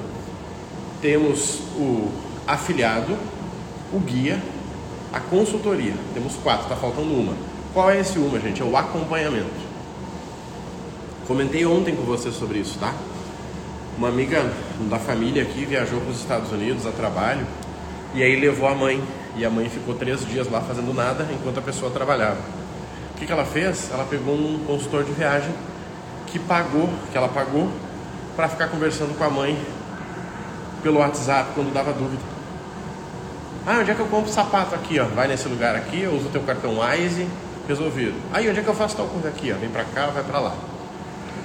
Temos 1.02 1.60
o 1.78 2.10
afiliado, 2.48 3.18
o 3.94 4.00
guia, 4.00 4.42
a 5.14 5.20
consultoria. 5.20 5.94
Temos 6.14 6.36
quatro, 6.36 6.68
tá 6.68 6.76
faltando 6.76 7.14
uma. 7.14 7.34
Qual 7.74 7.90
é 7.92 8.00
esse 8.00 8.18
uma, 8.18 8.40
gente? 8.40 8.62
É 8.62 8.66
o 8.66 8.76
acompanhamento. 8.76 9.66
Comentei 11.28 11.66
ontem 11.66 11.96
com 11.96 12.04
você 12.04 12.32
sobre 12.32 12.60
isso, 12.60 12.78
tá? 12.80 12.94
Uma 13.98 14.10
amiga 14.10 14.44
da 14.90 15.00
família 15.00 15.44
aqui 15.44 15.64
viajou 15.64 16.02
para 16.02 16.12
os 16.12 16.20
Estados 16.20 16.52
Unidos 16.52 16.86
a 16.86 16.92
trabalho 16.92 17.48
e 18.14 18.22
aí 18.22 18.38
levou 18.38 18.68
a 18.68 18.76
mãe. 18.76 19.02
E 19.38 19.46
a 19.46 19.50
mãe 19.50 19.70
ficou 19.70 19.96
três 19.96 20.26
dias 20.28 20.50
lá 20.50 20.60
fazendo 20.60 20.94
nada 20.94 21.26
enquanto 21.32 21.60
a 21.60 21.62
pessoa 21.62 21.90
trabalhava. 21.90 22.40
O 23.12 23.18
que, 23.18 23.26
que 23.26 23.32
ela 23.32 23.46
fez? 23.46 23.90
Ela 23.92 24.04
pegou 24.04 24.36
um 24.36 24.60
consultor 24.66 25.06
de 25.06 25.14
viagem 25.14 25.54
que 26.28 26.38
pagou, 26.38 26.90
que 27.10 27.18
ela 27.18 27.30
pagou, 27.30 27.72
para 28.36 28.50
ficar 28.50 28.68
conversando 28.68 29.18
com 29.18 29.24
a 29.24 29.30
mãe 29.30 29.58
pelo 30.84 31.00
WhatsApp 31.00 31.52
quando 31.56 31.74
dava 31.74 31.94
dúvida. 31.94 32.22
Ah, 33.66 33.80
onde 33.80 33.92
é 33.92 33.96
que 33.96 34.02
eu 34.02 34.08
compro 34.08 34.30
sapato 34.30 34.76
aqui, 34.76 35.00
ó? 35.00 35.06
Vai 35.06 35.30
nesse 35.30 35.48
lugar 35.48 35.74
aqui, 35.74 36.02
eu 36.02 36.14
uso 36.14 36.28
o 36.28 36.30
teu 36.30 36.42
cartão 36.42 36.80
Wise, 36.80 37.28
resolvido. 37.66 38.16
Aí, 38.34 38.50
onde 38.50 38.60
é 38.60 38.64
que 38.64 38.70
eu 38.70 38.76
faço 38.76 38.98
tal 38.98 39.08
coisa 39.08 39.30
aqui, 39.30 39.54
ó? 39.54 39.56
Vem 39.56 39.70
pra 39.70 39.86
cá, 39.86 40.08
vai 40.08 40.24
pra 40.24 40.40
lá. 40.40 40.54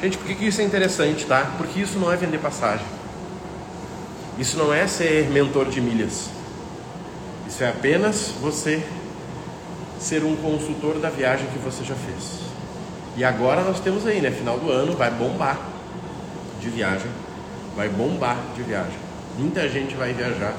Gente, 0.03 0.17
por 0.17 0.27
que, 0.27 0.35
que 0.35 0.47
isso 0.47 0.61
é 0.63 0.65
interessante, 0.65 1.27
tá? 1.27 1.53
Porque 1.59 1.81
isso 1.81 1.99
não 1.99 2.11
é 2.11 2.17
vender 2.17 2.39
passagem. 2.39 2.87
Isso 4.39 4.57
não 4.57 4.73
é 4.73 4.87
ser 4.87 5.29
mentor 5.29 5.67
de 5.67 5.81
milhas. 5.81 6.31
Isso 7.47 7.63
é 7.63 7.69
apenas 7.69 8.33
você 8.41 8.83
ser 9.99 10.25
um 10.25 10.35
consultor 10.37 10.99
da 10.99 11.11
viagem 11.11 11.47
que 11.49 11.59
você 11.59 11.85
já 11.85 11.95
fez. 11.95 12.41
E 13.15 13.23
agora 13.23 13.63
nós 13.63 13.81
temos 13.81 14.07
aí, 14.07 14.23
né? 14.23 14.31
Final 14.31 14.59
do 14.59 14.71
ano 14.71 14.97
vai 14.97 15.11
bombar 15.11 15.59
de 16.59 16.71
viagem. 16.71 17.11
Vai 17.77 17.91
bombar 17.91 18.39
de 18.57 18.63
viagem. 18.63 18.97
Muita 19.39 19.69
gente 19.69 19.95
vai 19.95 20.15
viajar 20.15 20.55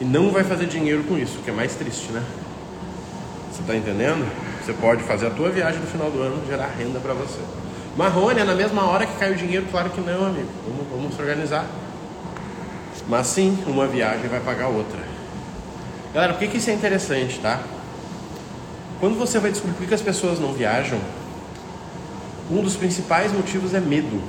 e 0.00 0.04
não 0.04 0.32
vai 0.32 0.42
fazer 0.42 0.66
dinheiro 0.66 1.04
com 1.04 1.16
isso, 1.16 1.38
que 1.44 1.50
é 1.50 1.52
mais 1.52 1.76
triste, 1.76 2.10
né? 2.10 2.22
Você 3.52 3.60
está 3.60 3.76
entendendo? 3.76 4.28
Você 4.64 4.72
pode 4.72 5.04
fazer 5.04 5.28
a 5.28 5.30
tua 5.30 5.50
viagem 5.50 5.80
no 5.80 5.86
final 5.86 6.10
do 6.10 6.20
ano 6.20 6.44
gerar 6.48 6.66
renda 6.76 6.98
para 6.98 7.14
você. 7.14 7.40
Marrone 7.96 8.40
é 8.40 8.44
na 8.44 8.54
mesma 8.54 8.84
hora 8.84 9.06
que 9.06 9.16
cai 9.16 9.32
o 9.32 9.36
dinheiro? 9.36 9.66
Claro 9.70 9.88
que 9.90 10.00
não, 10.00 10.26
amigo. 10.26 10.48
Vamos, 10.66 10.86
vamos 10.90 11.14
se 11.14 11.22
organizar. 11.22 11.66
Mas 13.08 13.26
sim, 13.28 13.56
uma 13.66 13.86
viagem 13.86 14.28
vai 14.28 14.40
pagar 14.40 14.68
outra. 14.68 15.00
Galera, 16.12 16.34
por 16.34 16.40
que, 16.40 16.48
que 16.48 16.58
isso 16.58 16.68
é 16.68 16.74
interessante, 16.74 17.38
tá? 17.40 17.60
Quando 19.00 19.18
você 19.18 19.38
vai 19.38 19.50
descobrir 19.50 19.76
por 19.76 19.86
que 19.86 19.94
as 19.94 20.02
pessoas 20.02 20.38
não 20.38 20.52
viajam, 20.52 20.98
um 22.50 22.62
dos 22.62 22.76
principais 22.76 23.32
motivos 23.32 23.74
é 23.74 23.80
medo. 23.80 24.22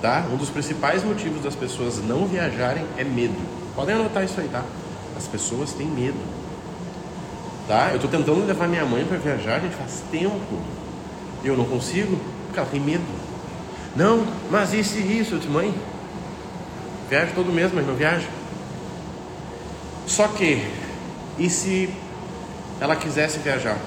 Tá? 0.00 0.24
Um 0.32 0.36
dos 0.36 0.48
principais 0.48 1.02
motivos 1.04 1.42
das 1.42 1.54
pessoas 1.54 1.98
não 1.98 2.26
viajarem 2.26 2.84
é 2.96 3.04
medo. 3.04 3.36
Podem 3.74 3.94
anotar 3.94 4.24
isso 4.24 4.40
aí, 4.40 4.48
tá? 4.48 4.62
As 5.16 5.26
pessoas 5.26 5.72
têm 5.72 5.86
medo. 5.86 6.18
Tá? 7.66 7.90
Eu 7.90 7.96
estou 7.96 8.10
tentando 8.10 8.46
levar 8.46 8.68
minha 8.68 8.86
mãe 8.86 9.04
para 9.04 9.18
viajar, 9.18 9.60
gente, 9.60 9.74
faz 9.74 10.02
tempo. 10.10 10.58
Eu 11.44 11.56
não 11.56 11.64
consigo, 11.64 12.18
ela 12.58 12.68
tem 12.68 12.80
medo. 12.80 13.04
Não, 13.96 14.24
mas 14.50 14.72
e 14.72 14.80
isso, 14.80 15.34
eu 15.34 15.38
disse, 15.38 15.50
mãe, 15.50 15.74
viaja 17.08 17.32
todo 17.34 17.52
mês, 17.52 17.70
mas 17.72 17.86
não 17.86 17.94
viaja. 17.94 18.26
Só 20.06 20.28
que, 20.28 20.64
e 21.38 21.50
se 21.50 21.90
ela 22.80 22.96
quisesse 22.96 23.38
viajar? 23.38 23.78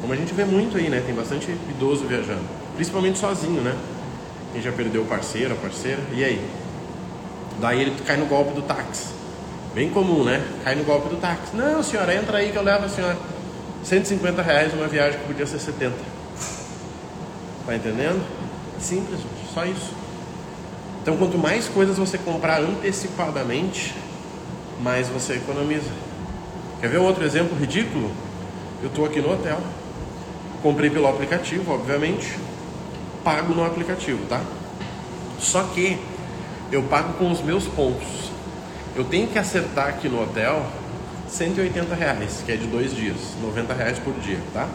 Como 0.00 0.12
a 0.12 0.16
gente 0.16 0.34
vê 0.34 0.44
muito 0.44 0.76
aí, 0.76 0.88
né? 0.88 1.02
Tem 1.04 1.14
bastante 1.14 1.50
idoso 1.50 2.04
viajando, 2.06 2.42
principalmente 2.76 3.18
sozinho, 3.18 3.62
né? 3.62 3.74
Quem 4.52 4.62
já 4.62 4.70
perdeu 4.70 5.02
o 5.02 5.06
parceiro, 5.06 5.54
a 5.54 5.56
parceira, 5.56 6.00
e 6.12 6.22
aí? 6.22 6.44
Daí 7.60 7.80
ele 7.80 7.96
cai 8.06 8.16
no 8.16 8.26
golpe 8.26 8.54
do 8.54 8.62
táxi. 8.62 9.08
Bem 9.74 9.90
comum, 9.90 10.22
né? 10.22 10.46
Cai 10.62 10.74
no 10.74 10.84
golpe 10.84 11.08
do 11.08 11.16
táxi. 11.16 11.56
Não, 11.56 11.82
senhora, 11.82 12.14
entra 12.14 12.38
aí 12.38 12.52
que 12.52 12.56
eu 12.56 12.62
levo 12.62 12.84
a 12.84 12.88
senhora. 12.88 13.16
150 13.82 14.42
reais 14.42 14.72
uma 14.72 14.86
viagem 14.86 15.18
que 15.18 15.26
podia 15.26 15.46
ser 15.46 15.58
70. 15.58 16.13
Tá 17.66 17.74
entendendo? 17.74 18.24
Simples. 18.78 19.20
Só 19.52 19.64
isso. 19.64 19.92
Então, 21.02 21.16
quanto 21.16 21.36
mais 21.36 21.68
coisas 21.68 21.98
você 21.98 22.16
comprar 22.16 22.60
antecipadamente, 22.60 23.94
mais 24.80 25.08
você 25.08 25.34
economiza. 25.34 25.90
Quer 26.80 26.88
ver 26.88 26.98
outro 26.98 27.24
exemplo 27.24 27.58
ridículo? 27.58 28.10
Eu 28.82 28.88
estou 28.88 29.04
aqui 29.04 29.20
no 29.20 29.32
hotel, 29.32 29.58
comprei 30.62 30.90
pelo 30.90 31.06
aplicativo, 31.06 31.72
obviamente, 31.72 32.38
pago 33.22 33.54
no 33.54 33.64
aplicativo, 33.64 34.26
tá? 34.26 34.42
Só 35.38 35.62
que 35.62 35.98
eu 36.70 36.82
pago 36.82 37.14
com 37.14 37.30
os 37.30 37.42
meus 37.42 37.64
pontos. 37.64 38.30
Eu 38.96 39.04
tenho 39.04 39.28
que 39.28 39.38
acertar 39.38 39.88
aqui 39.88 40.08
no 40.08 40.22
hotel 40.22 40.66
180 41.28 41.94
reais, 41.94 42.42
que 42.44 42.52
é 42.52 42.56
de 42.56 42.66
dois 42.66 42.94
dias, 42.94 43.16
90 43.42 43.74
reais 43.74 43.98
por 43.98 44.14
dia, 44.14 44.38
tá? 44.52 44.68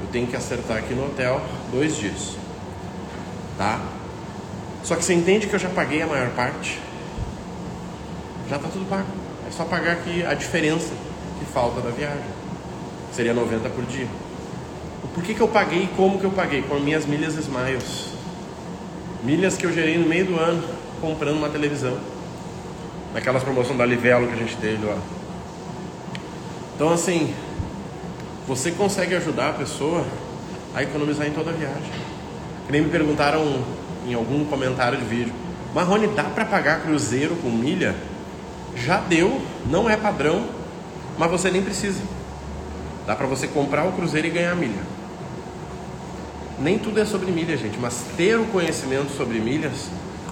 Eu 0.00 0.08
tenho 0.12 0.26
que 0.26 0.36
acertar 0.36 0.78
aqui 0.78 0.94
no 0.94 1.06
hotel 1.06 1.40
dois 1.72 1.96
dias, 1.96 2.36
tá? 3.56 3.80
Só 4.82 4.96
que 4.96 5.04
você 5.04 5.12
entende 5.12 5.46
que 5.46 5.54
eu 5.54 5.58
já 5.58 5.68
paguei 5.68 6.02
a 6.02 6.06
maior 6.06 6.30
parte? 6.30 6.78
Já 8.48 8.58
tá 8.58 8.68
tudo 8.68 8.88
pago. 8.88 9.06
É 9.46 9.50
só 9.50 9.64
pagar 9.64 9.92
aqui 9.92 10.24
a 10.24 10.34
diferença 10.34 10.92
que 11.38 11.44
falta 11.46 11.80
da 11.80 11.90
viagem. 11.90 12.24
Seria 13.12 13.34
90 13.34 13.68
por 13.70 13.84
dia. 13.84 14.06
Por 15.14 15.22
que, 15.22 15.34
que 15.34 15.40
eu 15.40 15.48
paguei 15.48 15.84
e 15.84 15.86
como 15.88 16.18
que 16.18 16.24
eu 16.24 16.30
paguei? 16.30 16.62
Com 16.62 16.76
as 16.76 16.82
minhas 16.82 17.04
milhas 17.04 17.34
Smiles. 17.34 18.14
Milhas 19.22 19.56
que 19.56 19.66
eu 19.66 19.72
gerei 19.72 19.98
no 19.98 20.08
meio 20.08 20.26
do 20.26 20.38
ano 20.38 20.62
comprando 21.00 21.36
uma 21.36 21.48
televisão 21.48 21.98
naquelas 23.12 23.42
promoções 23.42 23.78
da 23.78 23.86
Livelo 23.86 24.26
que 24.26 24.34
a 24.34 24.36
gente 24.36 24.56
teve 24.56 24.84
lá. 24.86 24.98
Então 26.74 26.92
assim, 26.92 27.34
você 28.48 28.70
consegue 28.70 29.14
ajudar 29.14 29.50
a 29.50 29.52
pessoa 29.52 30.06
a 30.74 30.82
economizar 30.82 31.26
em 31.26 31.32
toda 31.32 31.50
a 31.50 31.52
viagem. 31.52 31.92
Que 32.64 32.72
nem 32.72 32.80
me 32.80 32.88
perguntaram 32.88 33.62
em 34.06 34.14
algum 34.14 34.42
comentário 34.46 34.96
de 34.96 35.04
vídeo, 35.04 35.34
Marrone, 35.74 36.06
dá 36.08 36.24
para 36.24 36.46
pagar 36.46 36.80
cruzeiro 36.80 37.36
com 37.36 37.50
milha? 37.50 37.94
Já 38.74 39.00
deu, 39.00 39.42
não 39.70 39.88
é 39.88 39.98
padrão, 39.98 40.46
mas 41.18 41.30
você 41.30 41.50
nem 41.50 41.62
precisa. 41.62 42.00
Dá 43.06 43.14
para 43.14 43.26
você 43.26 43.46
comprar 43.46 43.84
o 43.84 43.92
cruzeiro 43.92 44.28
e 44.28 44.30
ganhar 44.30 44.56
milha. 44.56 44.82
Nem 46.58 46.78
tudo 46.78 47.00
é 47.00 47.04
sobre 47.04 47.30
milha, 47.30 47.56
gente, 47.56 47.78
mas 47.78 48.02
ter 48.16 48.38
o 48.38 48.46
conhecimento 48.46 49.14
sobre 49.14 49.38
milhas 49.40 49.90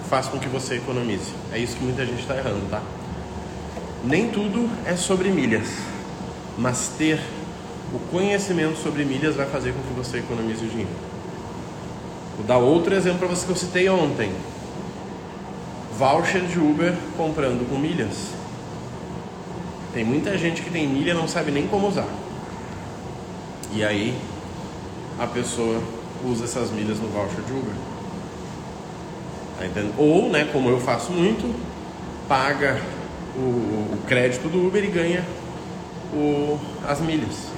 faz 0.09 0.25
com 0.25 0.39
que 0.39 0.47
você 0.47 0.75
economize. 0.75 1.31
É 1.53 1.59
isso 1.59 1.77
que 1.77 1.83
muita 1.83 2.03
gente 2.03 2.21
está 2.21 2.35
errando, 2.35 2.67
tá? 2.69 2.81
Nem 4.03 4.29
tudo 4.29 4.69
é 4.85 4.95
sobre 4.95 5.29
milhas, 5.29 5.67
mas 6.57 6.91
ter 6.97 7.19
o 7.93 7.99
conhecimento 8.11 8.77
sobre 8.77 9.05
milhas 9.05 9.35
vai 9.35 9.45
fazer 9.45 9.73
com 9.73 9.81
que 9.81 9.93
você 9.93 10.17
economize 10.17 10.63
o 10.65 10.67
dinheiro. 10.67 10.91
Vou 12.35 12.45
dar 12.45 12.57
outro 12.57 12.93
exemplo 12.93 13.19
para 13.19 13.27
você 13.29 13.45
que 13.45 13.51
eu 13.51 13.55
citei 13.55 13.89
ontem. 13.89 14.31
Voucher 15.97 16.41
de 16.45 16.59
Uber 16.59 16.93
comprando 17.15 17.67
com 17.67 17.77
milhas. 17.77 18.31
Tem 19.93 20.03
muita 20.03 20.37
gente 20.37 20.61
que 20.61 20.69
tem 20.69 20.87
milha 20.87 21.11
e 21.11 21.13
não 21.13 21.27
sabe 21.27 21.51
nem 21.51 21.65
como 21.67 21.87
usar. 21.87 22.07
E 23.73 23.83
aí 23.83 24.15
a 25.17 25.25
pessoa 25.25 25.81
usa 26.23 26.43
essas 26.43 26.69
milhas 26.71 26.99
no 26.99 27.07
voucher 27.07 27.41
de 27.43 27.51
Uber. 27.51 27.73
Tá 29.57 29.81
Ou, 29.97 30.29
né, 30.29 30.47
como 30.51 30.69
eu 30.69 30.79
faço 30.79 31.11
muito, 31.11 31.55
paga 32.27 32.79
o, 33.35 33.39
o 33.39 33.99
crédito 34.05 34.47
do 34.47 34.67
Uber 34.67 34.83
e 34.83 34.87
ganha 34.87 35.25
o, 36.13 36.59
as 36.87 36.99
milhas. 36.99 37.56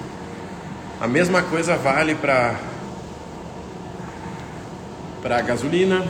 A 1.01 1.07
mesma 1.07 1.41
coisa 1.41 1.77
vale 1.77 2.13
para 2.13 2.59
para 5.21 5.41
gasolina, 5.41 6.05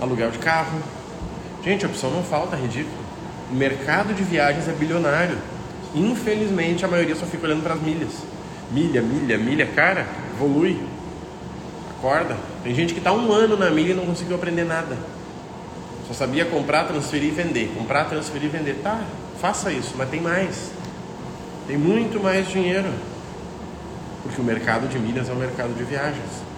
aluguel 0.00 0.32
de 0.32 0.38
carro. 0.38 0.80
Gente, 1.62 1.84
a 1.84 1.88
opção 1.88 2.10
não 2.10 2.24
falta, 2.24 2.56
é 2.56 2.60
ridículo. 2.60 2.96
O 3.50 3.54
mercado 3.54 4.12
de 4.14 4.24
viagens 4.24 4.68
é 4.68 4.72
bilionário. 4.72 5.38
Infelizmente, 5.94 6.84
a 6.84 6.88
maioria 6.88 7.14
só 7.14 7.24
fica 7.24 7.46
olhando 7.46 7.62
para 7.62 7.74
as 7.74 7.80
milhas. 7.80 8.10
Milha, 8.72 9.00
milha, 9.00 9.38
milha, 9.38 9.66
cara, 9.66 10.06
evolui. 10.34 10.80
Acorda. 11.98 12.36
Tem 12.64 12.74
gente 12.74 12.92
que 12.94 12.98
está 12.98 13.12
um 13.12 13.32
ano 13.32 13.56
na 13.56 13.70
milha 13.70 13.92
e 13.92 13.94
não 13.94 14.06
conseguiu 14.06 14.34
aprender 14.34 14.64
nada. 14.64 14.96
Só 16.08 16.14
sabia 16.14 16.46
comprar, 16.46 16.84
transferir 16.88 17.28
e 17.28 17.32
vender. 17.32 17.72
Comprar, 17.76 18.06
transferir 18.06 18.46
e 18.46 18.48
vender. 18.48 18.80
Tá, 18.82 19.00
faça 19.40 19.70
isso, 19.70 19.94
mas 19.96 20.08
tem 20.08 20.20
mais. 20.20 20.72
Tem 21.68 21.76
muito 21.78 22.20
mais 22.20 22.48
dinheiro. 22.48 22.88
Porque 24.22 24.40
o 24.40 24.44
mercado 24.44 24.88
de 24.88 24.98
milhas 24.98 25.28
é 25.28 25.32
um 25.32 25.36
mercado 25.36 25.74
de 25.76 25.84
viagens. 25.84 26.50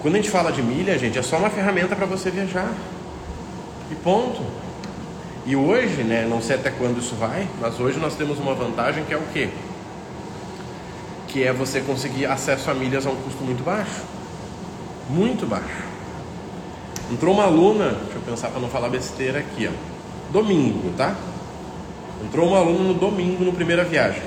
Quando 0.00 0.14
a 0.14 0.18
gente 0.18 0.30
fala 0.30 0.52
de 0.52 0.62
milha, 0.62 0.98
gente, 0.98 1.18
é 1.18 1.22
só 1.22 1.36
uma 1.36 1.50
ferramenta 1.50 1.96
para 1.96 2.06
você 2.06 2.30
viajar. 2.30 2.72
E 3.90 3.94
ponto. 3.96 4.42
E 5.44 5.54
hoje, 5.54 6.02
né, 6.02 6.26
não 6.28 6.40
sei 6.40 6.56
até 6.56 6.70
quando 6.70 6.98
isso 6.98 7.14
vai, 7.14 7.48
mas 7.60 7.78
hoje 7.78 7.98
nós 7.98 8.14
temos 8.14 8.38
uma 8.38 8.54
vantagem 8.54 9.04
que 9.04 9.14
é 9.14 9.16
o 9.16 9.22
quê? 9.32 9.48
Que 11.28 11.44
é 11.44 11.52
você 11.52 11.80
conseguir 11.80 12.26
acesso 12.26 12.70
a 12.70 12.74
milhas 12.74 13.06
a 13.06 13.10
um 13.10 13.16
custo 13.16 13.42
muito 13.44 13.62
baixo. 13.62 14.02
Muito 15.08 15.46
baixo. 15.46 15.84
Entrou 17.12 17.34
uma 17.34 17.44
aluna, 17.44 17.90
deixa 17.90 18.16
eu 18.16 18.22
pensar 18.22 18.48
para 18.48 18.60
não 18.60 18.68
falar 18.68 18.88
besteira 18.88 19.38
aqui, 19.38 19.68
ó. 19.68 20.32
Domingo, 20.32 20.92
tá? 20.96 21.14
Entrou 22.24 22.48
uma 22.48 22.58
aluna 22.58 22.84
no 22.84 22.94
domingo, 22.94 23.44
no 23.44 23.52
primeira 23.52 23.84
viagem. 23.84 24.22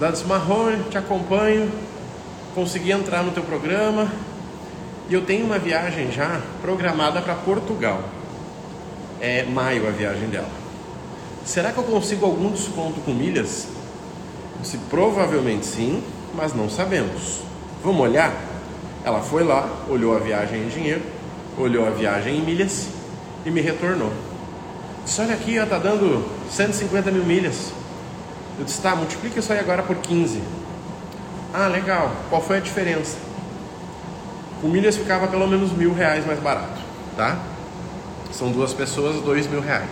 Ela 0.00 0.12
disse, 0.12 0.24
Marrone, 0.24 0.84
te 0.90 0.98
acompanho, 0.98 1.72
consegui 2.54 2.92
entrar 2.92 3.22
no 3.22 3.32
teu 3.32 3.42
programa 3.42 4.12
e 5.08 5.14
eu 5.14 5.24
tenho 5.24 5.46
uma 5.46 5.58
viagem 5.58 6.12
já 6.12 6.40
programada 6.60 7.22
para 7.22 7.34
Portugal. 7.34 8.02
É 9.20 9.44
maio 9.44 9.88
a 9.88 9.90
viagem 9.90 10.28
dela. 10.28 10.50
Será 11.46 11.72
que 11.72 11.78
eu 11.78 11.84
consigo 11.84 12.26
algum 12.26 12.50
desconto 12.50 13.00
com 13.00 13.12
milhas? 13.12 13.68
Se 14.62 14.76
provavelmente 14.90 15.64
sim, 15.64 16.02
mas 16.34 16.52
não 16.52 16.68
sabemos. 16.68 17.40
Vamos 17.82 18.02
olhar? 18.02 18.34
Ela 19.02 19.20
foi 19.20 19.44
lá, 19.44 19.66
olhou 19.88 20.14
a 20.14 20.18
viagem 20.18 20.64
em 20.64 20.68
dinheiro, 20.68 21.02
olhou 21.56 21.86
a 21.86 21.90
viagem 21.90 22.36
em 22.36 22.42
milhas 22.42 22.88
e 23.46 23.50
me 23.50 23.62
retornou. 23.62 24.12
Disse, 25.04 25.20
olha 25.22 25.34
aqui, 25.34 25.54
está 25.54 25.78
dando 25.78 26.22
150 26.50 27.10
mil 27.12 27.24
milhas. 27.24 27.72
Eu 28.58 28.64
disse, 28.64 28.80
tá, 28.80 28.96
multiplica 28.96 29.38
isso 29.38 29.52
aí 29.52 29.58
agora 29.58 29.82
por 29.82 29.96
15. 29.96 30.42
Ah, 31.52 31.68
legal. 31.68 32.12
Qual 32.30 32.42
foi 32.42 32.58
a 32.58 32.60
diferença? 32.60 33.16
Com 34.60 34.68
milhas 34.68 34.96
ficava 34.96 35.26
pelo 35.26 35.46
menos 35.46 35.72
mil 35.72 35.92
reais 35.92 36.26
mais 36.26 36.40
barato, 36.40 36.80
tá? 37.16 37.38
São 38.32 38.50
duas 38.50 38.72
pessoas, 38.72 39.22
dois 39.22 39.46
mil 39.46 39.60
reais. 39.60 39.90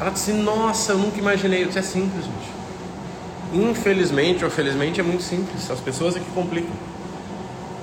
Ela 0.00 0.10
disse, 0.10 0.32
nossa, 0.32 0.92
eu 0.92 0.98
nunca 0.98 1.18
imaginei. 1.18 1.62
Eu 1.62 1.66
disse, 1.66 1.78
é 1.78 1.82
simples, 1.82 2.24
gente. 2.24 2.54
Infelizmente 3.52 4.44
ou 4.44 4.50
felizmente 4.50 5.00
é 5.00 5.02
muito 5.02 5.22
simples. 5.22 5.70
As 5.70 5.80
pessoas 5.80 6.16
é 6.16 6.20
que 6.20 6.30
complicam. 6.32 6.74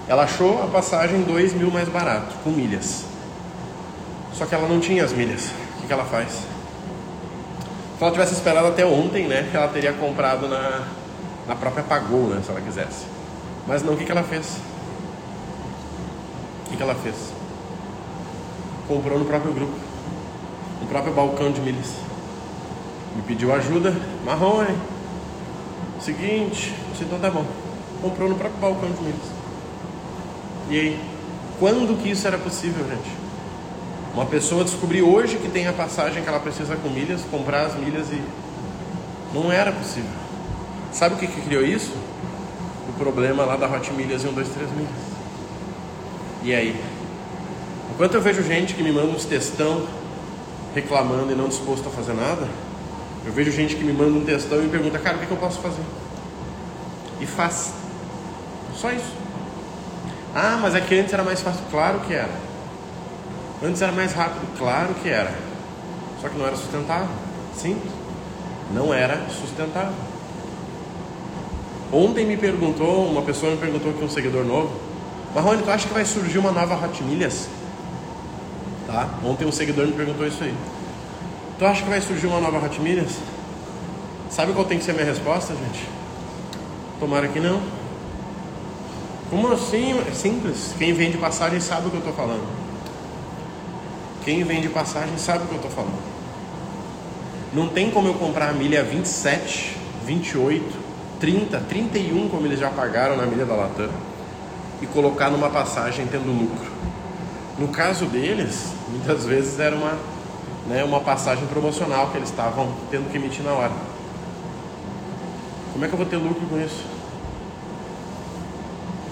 Ela 0.07 0.23
achou 0.23 0.61
a 0.63 0.67
passagem 0.67 1.21
dois 1.21 1.53
mil 1.53 1.71
mais 1.71 1.87
barato, 1.87 2.35
com 2.43 2.49
milhas. 2.49 3.05
Só 4.33 4.45
que 4.45 4.53
ela 4.53 4.67
não 4.67 4.79
tinha 4.79 5.03
as 5.03 5.13
milhas. 5.13 5.49
O 5.81 5.87
que 5.87 5.93
ela 5.93 6.05
faz? 6.05 6.39
Se 8.01 8.05
ela 8.05 8.13
tivesse 8.13 8.33
esperado 8.33 8.65
até 8.65 8.83
ontem, 8.83 9.27
né? 9.27 9.47
Ela 9.53 9.67
teria 9.67 9.93
comprado 9.93 10.47
na, 10.47 10.87
na 11.47 11.55
própria 11.55 11.83
pagou, 11.83 12.29
né, 12.29 12.41
se 12.43 12.49
ela 12.49 12.59
quisesse. 12.59 13.05
Mas 13.67 13.83
não, 13.83 13.93
o 13.93 13.95
que, 13.95 14.05
que 14.05 14.11
ela 14.11 14.23
fez? 14.23 14.57
O 16.65 16.69
que, 16.71 16.77
que 16.77 16.81
ela 16.81 16.95
fez? 16.95 17.15
Comprou 18.87 19.19
no 19.19 19.25
próprio 19.25 19.53
grupo, 19.53 19.75
no 20.81 20.87
próprio 20.87 21.13
balcão 21.13 21.51
de 21.51 21.61
milhas. 21.61 21.93
Me 23.15 23.21
pediu 23.21 23.53
ajuda, 23.53 23.95
Marrone. 24.25 24.75
Seguinte, 25.99 26.73
disse, 26.91 27.03
então 27.03 27.19
tá 27.19 27.29
bom. 27.29 27.45
Comprou 28.01 28.27
no 28.27 28.35
próprio 28.35 28.59
balcão 28.59 28.89
de 28.89 28.99
milhas. 29.03 29.27
E 30.71 30.79
aí? 30.79 30.99
Quando 31.59 32.01
que 32.01 32.09
isso 32.09 32.25
era 32.25 32.39
possível, 32.39 32.83
gente? 32.89 33.20
Uma 34.13 34.25
pessoa 34.25 34.63
descobrir 34.63 35.01
hoje 35.01 35.37
que 35.37 35.49
tem 35.49 35.67
a 35.67 35.73
passagem 35.73 36.21
que 36.21 36.27
ela 36.27 36.39
precisa 36.39 36.75
com 36.75 36.89
milhas, 36.89 37.21
comprar 37.31 37.67
as 37.67 37.75
milhas 37.75 38.07
e. 38.11 38.21
Não 39.33 39.49
era 39.49 39.71
possível. 39.71 40.09
Sabe 40.91 41.15
o 41.15 41.17
que, 41.17 41.27
que 41.27 41.41
criou 41.41 41.63
isso? 41.63 41.93
O 42.89 42.93
problema 42.93 43.45
lá 43.45 43.55
da 43.55 43.65
Hot 43.67 43.93
Milhas 43.93 44.25
e 44.25 44.27
1, 44.27 44.33
2, 44.33 44.49
3 44.49 44.71
milhas. 44.71 44.89
E 46.43 46.53
aí? 46.53 46.83
Enquanto 47.93 48.15
eu 48.15 48.21
vejo 48.21 48.43
gente 48.43 48.73
que 48.73 48.83
me 48.83 48.91
manda 48.91 49.07
uns 49.07 49.23
textão 49.23 49.87
reclamando 50.75 51.31
e 51.31 51.35
não 51.35 51.47
disposto 51.47 51.87
a 51.87 51.91
fazer 51.91 52.13
nada, 52.13 52.45
eu 53.25 53.31
vejo 53.31 53.51
gente 53.51 53.75
que 53.75 53.83
me 53.83 53.93
manda 53.93 54.17
um 54.17 54.25
textão 54.25 54.59
e 54.59 54.63
me 54.63 54.69
pergunta, 54.69 54.99
cara, 54.99 55.15
o 55.15 55.19
que, 55.19 55.27
que 55.27 55.31
eu 55.31 55.37
posso 55.37 55.59
fazer? 55.59 55.83
E 57.21 57.25
faz. 57.25 57.71
Só 58.75 58.91
isso. 58.91 59.15
Ah, 60.35 60.59
mas 60.61 60.75
é 60.75 60.81
que 60.81 60.99
antes 60.99 61.13
era 61.13 61.23
mais 61.23 61.39
fácil. 61.39 61.61
Claro 61.71 62.01
que 62.01 62.13
era. 62.13 62.50
Antes 63.63 63.81
era 63.81 63.91
mais 63.91 64.13
rápido. 64.13 64.57
Claro 64.57 64.93
que 64.95 65.09
era. 65.09 65.33
Só 66.21 66.29
que 66.29 66.37
não 66.37 66.47
era 66.47 66.55
sustentável. 66.55 67.09
Simples. 67.55 67.91
Não 68.73 68.93
era 68.93 69.27
sustentável. 69.29 69.93
Ontem 71.91 72.25
me 72.25 72.37
perguntou, 72.37 73.05
uma 73.05 73.21
pessoa 73.21 73.51
me 73.51 73.57
perguntou 73.57 73.91
que 73.91 74.03
um 74.03 74.09
seguidor 74.09 74.45
novo, 74.45 74.71
Marrone, 75.35 75.61
tu 75.61 75.69
acha 75.69 75.87
que 75.87 75.93
vai 75.93 76.05
surgir 76.05 76.39
uma 76.39 76.51
nova 76.51 76.73
Hot 76.75 77.03
Milhas? 77.03 77.49
Tá? 78.87 79.09
Ontem 79.23 79.45
um 79.45 79.51
seguidor 79.51 79.85
me 79.87 79.93
perguntou 79.93 80.25
isso 80.25 80.43
aí. 80.43 80.55
Tu 81.59 81.65
acha 81.65 81.83
que 81.83 81.89
vai 81.89 81.99
surgir 81.99 82.27
uma 82.27 82.39
nova 82.39 82.65
Hot 82.65 82.79
Milhas? 82.79 83.17
Sabe 84.29 84.53
qual 84.53 84.65
tem 84.65 84.77
que 84.77 84.85
ser 84.85 84.91
a 84.91 84.93
minha 84.93 85.05
resposta, 85.05 85.53
gente? 85.53 85.85
Tomara 86.99 87.27
que 87.27 87.39
não. 87.39 87.61
Como 89.29 89.51
assim? 89.51 89.99
É 90.07 90.11
simples. 90.11 90.73
Quem 90.77 90.93
vende 90.93 91.17
passagem 91.17 91.59
sabe 91.59 91.87
o 91.87 91.89
que 91.89 91.97
eu 91.97 91.99
estou 91.99 92.13
falando. 92.13 92.60
Quem 94.23 94.43
vende 94.43 94.69
passagem 94.69 95.17
sabe 95.17 95.45
o 95.45 95.47
que 95.47 95.53
eu 95.53 95.57
estou 95.57 95.71
falando. 95.71 96.01
Não 97.53 97.67
tem 97.67 97.89
como 97.89 98.07
eu 98.07 98.13
comprar 98.13 98.49
a 98.49 98.53
milha 98.53 98.83
27, 98.83 99.75
28, 100.05 100.77
30, 101.19 101.59
31, 101.59 102.29
como 102.29 102.45
eles 102.45 102.59
já 102.59 102.69
pagaram 102.69 103.17
na 103.17 103.25
milha 103.25 103.45
da 103.45 103.55
Latam, 103.55 103.89
e 104.81 104.85
colocar 104.87 105.29
numa 105.29 105.49
passagem 105.49 106.07
tendo 106.07 106.31
lucro. 106.31 106.71
No 107.57 107.67
caso 107.67 108.05
deles, 108.05 108.73
muitas 108.89 109.25
vezes 109.25 109.59
era 109.59 109.75
uma, 109.75 109.97
né, 110.67 110.83
uma 110.83 110.99
passagem 110.99 111.45
promocional 111.47 112.09
que 112.09 112.17
eles 112.17 112.29
estavam 112.29 112.73
tendo 112.89 113.11
que 113.11 113.17
emitir 113.17 113.43
na 113.43 113.51
hora. 113.51 113.73
Como 115.73 115.83
é 115.83 115.87
que 115.87 115.93
eu 115.93 115.97
vou 115.97 116.07
ter 116.07 116.17
lucro 116.17 116.45
com 116.47 116.59
isso? 116.59 116.83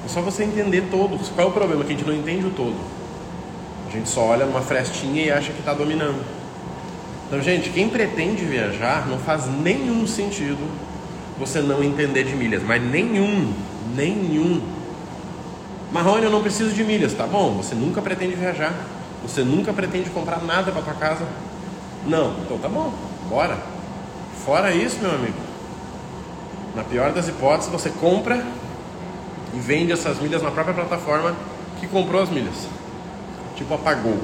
É 0.05 0.07
só 0.07 0.21
você 0.21 0.43
entender 0.43 0.87
todos. 0.89 1.29
Qual 1.29 1.47
é 1.47 1.49
o 1.49 1.53
problema? 1.53 1.83
Que 1.83 1.93
a 1.93 1.95
gente 1.95 2.07
não 2.07 2.13
entende 2.13 2.45
o 2.45 2.51
todo. 2.51 2.98
A 3.89 3.91
gente 3.91 4.07
só 4.07 4.21
olha 4.21 4.45
numa 4.45 4.61
frestinha 4.61 5.23
e 5.23 5.31
acha 5.31 5.51
que 5.51 5.59
está 5.59 5.73
dominando. 5.73 6.23
Então, 7.27 7.41
gente, 7.41 7.71
quem 7.71 7.89
pretende 7.89 8.45
viajar 8.45 9.07
não 9.07 9.17
faz 9.17 9.47
nenhum 9.47 10.05
sentido 10.05 10.59
você 11.39 11.59
não 11.59 11.83
entender 11.83 12.23
de 12.23 12.35
milhas, 12.35 12.61
mas 12.61 12.83
nenhum, 12.83 13.51
nenhum. 13.95 14.61
Marrone, 15.91 16.25
eu 16.25 16.29
não 16.29 16.43
preciso 16.43 16.71
de 16.71 16.83
milhas, 16.83 17.13
tá 17.15 17.25
bom? 17.25 17.53
Você 17.57 17.73
nunca 17.73 17.99
pretende 17.99 18.35
viajar, 18.35 18.73
você 19.23 19.43
nunca 19.43 19.73
pretende 19.73 20.11
comprar 20.11 20.43
nada 20.43 20.71
para 20.71 20.83
tua 20.83 20.93
casa. 20.93 21.25
Não, 22.05 22.35
então 22.41 22.59
tá 22.59 22.69
bom, 22.69 22.93
bora. 23.27 23.57
Fora 24.45 24.71
isso, 24.71 24.99
meu 25.01 25.11
amigo, 25.11 25.37
na 26.75 26.83
pior 26.83 27.11
das 27.11 27.27
hipóteses, 27.27 27.71
você 27.71 27.89
compra 27.89 28.45
e 29.55 29.59
vende 29.59 29.91
essas 29.91 30.19
milhas 30.19 30.43
na 30.43 30.51
própria 30.51 30.75
plataforma 30.75 31.35
que 31.79 31.87
comprou 31.87 32.21
as 32.21 32.29
milhas. 32.29 32.78
Tipo 33.59 33.73
apagou. 33.73 34.17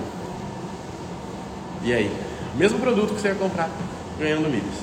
E 1.83 1.93
aí? 1.93 2.09
Mesmo 2.55 2.79
produto 2.79 3.13
que 3.13 3.19
você 3.19 3.27
ia 3.27 3.35
comprar, 3.35 3.69
ganhando 4.17 4.49
milhas. 4.49 4.75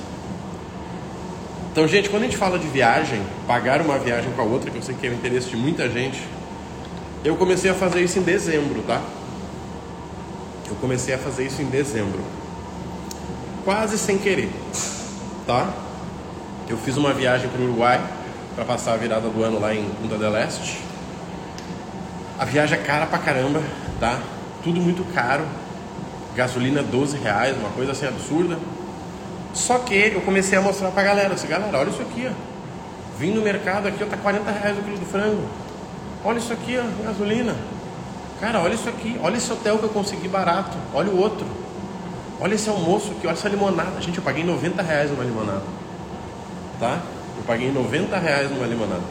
Então, 1.71 1.87
gente, 1.87 2.07
quando 2.07 2.21
a 2.21 2.25
gente 2.25 2.37
fala 2.37 2.59
de 2.59 2.67
viagem, 2.67 3.19
pagar 3.47 3.81
uma 3.81 3.97
viagem 3.97 4.31
com 4.33 4.41
a 4.43 4.45
outra, 4.45 4.69
que 4.69 4.77
eu 4.77 4.83
sei 4.83 4.93
que 4.93 5.07
é 5.07 5.09
o 5.09 5.13
interesse 5.13 5.49
de 5.49 5.55
muita 5.55 5.89
gente, 5.89 6.21
eu 7.25 7.35
comecei 7.35 7.71
a 7.71 7.73
fazer 7.73 8.01
isso 8.01 8.19
em 8.19 8.21
dezembro, 8.21 8.83
tá? 8.83 9.01
Eu 10.69 10.75
comecei 10.75 11.15
a 11.15 11.17
fazer 11.17 11.45
isso 11.45 11.63
em 11.63 11.65
dezembro. 11.65 12.21
Quase 13.65 13.97
sem 13.97 14.19
querer, 14.19 14.51
tá? 15.47 15.73
Eu 16.69 16.77
fiz 16.77 16.95
uma 16.95 17.11
viagem 17.11 17.49
para 17.49 17.59
o 17.59 17.63
Uruguai 17.63 17.99
para 18.53 18.65
passar 18.65 18.93
a 18.93 18.97
virada 18.97 19.27
do 19.27 19.43
ano 19.43 19.59
lá 19.59 19.73
em 19.73 19.83
Punta 19.99 20.15
del 20.15 20.37
Este. 20.37 20.79
A 22.37 22.45
viagem 22.45 22.77
é 22.77 22.81
cara 22.83 23.07
pra 23.07 23.17
caramba, 23.17 23.63
tá? 23.99 24.19
Tudo 24.63 24.79
muito 24.79 25.03
caro. 25.13 25.43
Gasolina 26.35 26.81
12 26.81 27.17
reais, 27.17 27.55
uma 27.57 27.69
coisa 27.69 27.91
assim 27.91 28.07
absurda. 28.07 28.57
Só 29.53 29.77
que 29.79 29.93
eu 29.93 30.21
comecei 30.21 30.57
a 30.57 30.61
mostrar 30.61 30.89
pra 30.91 31.03
galera, 31.03 31.33
assim, 31.33 31.47
galera, 31.47 31.77
olha 31.77 31.89
isso 31.89 32.01
aqui, 32.01 32.27
ó. 32.27 32.33
Vim 33.19 33.31
no 33.31 33.41
mercado 33.41 33.87
aqui, 33.87 34.03
ó, 34.03 34.07
tá 34.07 34.17
40 34.17 34.49
reais 34.51 34.77
o 34.77 34.81
quilo 34.81 34.97
do 34.97 35.05
frango. 35.05 35.43
Olha 36.25 36.39
isso 36.39 36.51
aqui, 36.51 36.77
ó, 36.79 37.03
gasolina. 37.03 37.55
Cara, 38.39 38.59
olha 38.59 38.73
isso 38.73 38.89
aqui, 38.89 39.19
olha 39.21 39.37
esse 39.37 39.51
hotel 39.51 39.77
que 39.77 39.83
eu 39.83 39.89
consegui 39.89 40.27
barato, 40.27 40.75
olha 40.93 41.09
o 41.09 41.19
outro. 41.19 41.45
Olha 42.41 42.55
esse 42.55 42.67
almoço 42.67 43.11
aqui, 43.11 43.27
olha 43.27 43.33
essa 43.33 43.47
limonada. 43.47 44.01
Gente, 44.01 44.17
eu 44.17 44.23
paguei 44.23 44.43
90 44.43 44.81
reais 44.81 45.11
numa 45.11 45.23
limonada. 45.23 45.63
Tá? 46.79 46.99
Eu 47.37 47.43
paguei 47.45 47.71
90 47.71 48.17
reais 48.17 48.49
numa 48.49 48.65
limonada. 48.65 49.03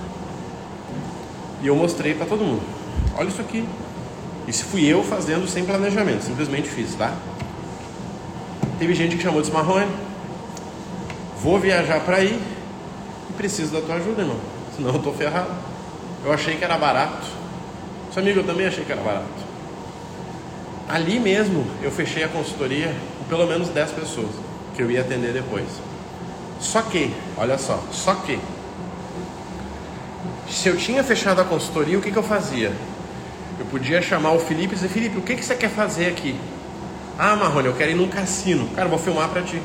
E 1.62 1.66
eu 1.66 1.76
mostrei 1.76 2.14
para 2.14 2.26
todo 2.26 2.44
mundo. 2.44 2.62
Olha 3.16 3.28
isso 3.28 3.40
aqui. 3.40 3.66
Isso 4.46 4.64
fui 4.64 4.84
eu 4.84 5.04
fazendo 5.04 5.46
sem 5.46 5.64
planejamento, 5.64 6.24
simplesmente 6.24 6.68
fiz, 6.68 6.94
tá? 6.94 7.14
Teve 8.78 8.94
gente 8.94 9.16
que 9.16 9.22
chamou 9.22 9.40
de 9.40 9.50
Marrone. 9.52 9.90
Vou 11.40 11.58
viajar 11.58 12.00
para 12.00 12.16
aí 12.16 12.40
e 13.30 13.32
preciso 13.34 13.72
da 13.72 13.80
tua 13.80 13.96
ajuda, 13.96 14.22
irmão. 14.22 14.36
Senão 14.76 14.92
eu 14.92 14.98
tô 14.98 15.12
ferrado. 15.12 15.50
Eu 16.24 16.32
achei 16.32 16.56
que 16.56 16.64
era 16.64 16.76
barato. 16.76 17.26
Seu 18.12 18.22
amigo, 18.22 18.40
eu 18.40 18.44
também 18.44 18.66
achei 18.66 18.84
que 18.84 18.92
era 18.92 19.00
barato. 19.00 19.26
Ali 20.88 21.18
mesmo 21.18 21.64
eu 21.82 21.90
fechei 21.90 22.24
a 22.24 22.28
consultoria 22.28 22.94
com 23.18 23.24
pelo 23.24 23.46
menos 23.46 23.68
10 23.68 23.92
pessoas 23.92 24.30
que 24.74 24.82
eu 24.82 24.90
ia 24.90 25.00
atender 25.00 25.32
depois. 25.32 25.66
Só 26.60 26.82
que, 26.82 27.12
olha 27.36 27.58
só, 27.58 27.82
só 27.90 28.14
que 28.14 28.38
se 30.50 30.68
eu 30.68 30.76
tinha 30.76 31.02
fechado 31.02 31.40
a 31.40 31.44
consultoria, 31.44 31.98
o 31.98 32.02
que, 32.02 32.10
que 32.10 32.18
eu 32.18 32.22
fazia? 32.22 32.72
Podia 33.72 34.00
chamar 34.00 34.32
o 34.32 34.38
Felipe 34.38 34.74
e 34.74 34.76
dizer, 34.76 34.88
Felipe, 34.88 35.18
o 35.18 35.22
que, 35.22 35.34
que 35.34 35.44
você 35.44 35.56
quer 35.56 35.70
fazer 35.70 36.06
aqui? 36.06 36.38
Ah, 37.18 37.34
Marrone, 37.34 37.66
eu 37.66 37.74
quero 37.74 37.90
ir 37.90 37.94
num 37.94 38.06
cassino. 38.06 38.68
Cara, 38.76 38.88
vou 38.88 38.98
filmar 38.98 39.28
para 39.30 39.42
ti. 39.42 39.60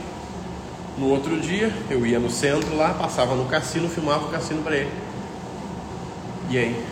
No 0.98 1.10
outro 1.10 1.40
dia, 1.40 1.72
eu 1.90 2.04
ia 2.08 2.18
no 2.18 2.30
centro 2.30 2.76
lá, 2.76 2.96
passava 2.96 3.36
no 3.36 3.46
cassino, 3.46 3.88
filmava 3.88 4.26
o 4.26 4.30
cassino 4.30 4.64
para 4.64 4.78
ele. 4.78 4.92
E 6.50 6.58
aí? 6.58 6.84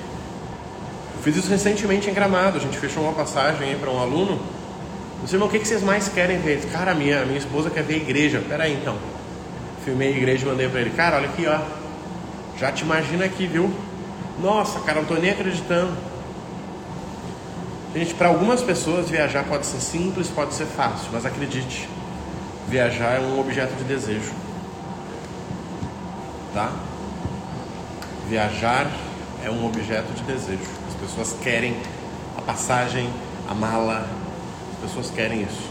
Eu 1.16 1.24
fiz 1.24 1.36
isso 1.38 1.50
recentemente 1.50 2.08
em 2.08 2.14
Gramado. 2.14 2.58
A 2.58 2.62
gente 2.62 2.78
fechou 2.78 3.02
uma 3.02 3.14
passagem 3.14 3.70
aí 3.70 3.76
para 3.76 3.90
um 3.90 4.00
aluno. 4.00 4.34
Eu 4.34 5.24
disse, 5.24 5.36
irmão, 5.36 5.48
o 5.48 5.52
que, 5.52 5.58
que 5.58 5.68
vocês 5.68 5.82
mais 5.82 6.08
querem 6.10 6.38
ver? 6.40 6.58
Disse, 6.58 6.68
Cara, 6.68 6.94
minha, 6.94 7.26
minha 7.26 7.40
esposa 7.40 7.72
quer 7.72 7.84
ver 7.84 7.96
a 7.96 7.98
igreja. 7.98 8.44
Pera 8.48 8.66
aí, 8.66 8.74
então 8.74 8.96
filmei 9.86 10.08
a 10.08 10.18
igreja 10.18 10.44
e 10.44 10.50
mandei 10.50 10.68
para 10.68 10.82
ele, 10.82 10.90
cara, 10.90 11.18
olha 11.18 11.30
aqui, 11.30 11.46
ó. 11.46 11.60
Já 12.58 12.72
te 12.72 12.84
imagina 12.84 13.24
aqui, 13.24 13.46
viu? 13.46 13.72
Nossa, 14.42 14.80
cara, 14.80 15.00
não 15.00 15.08
tô 15.08 15.14
nem 15.14 15.30
acreditando. 15.30 15.96
Gente, 17.96 18.14
para 18.14 18.28
algumas 18.28 18.62
pessoas 18.62 19.10
viajar 19.10 19.46
pode 19.46 19.66
ser 19.66 19.80
simples, 19.80 20.28
pode 20.28 20.54
ser 20.54 20.66
fácil, 20.66 21.08
mas 21.14 21.26
acredite, 21.26 21.88
viajar 22.68 23.12
é 23.12 23.20
um 23.22 23.40
objeto 23.40 23.74
de 23.76 23.86
desejo. 23.86 24.34
Tá? 26.54 26.74
Viajar 28.28 28.92
é 29.46 29.50
um 29.50 29.66
objeto 29.66 30.12
de 30.12 30.24
desejo. 30.24 30.60
As 30.90 30.96
pessoas 30.96 31.38
querem 31.42 31.78
a 32.38 32.42
passagem, 32.42 33.10
a 33.48 33.54
mala, 33.54 34.06
as 34.74 34.90
pessoas 34.90 35.10
querem 35.10 35.44
isso. 35.44 35.70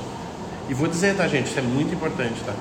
E 0.70 0.72
vou 0.72 0.88
dizer, 0.88 1.14
tá, 1.18 1.28
gente, 1.28 1.48
isso 1.48 1.58
é 1.58 1.62
muito 1.62 1.94
importante, 1.94 2.40
tá? 2.42 2.54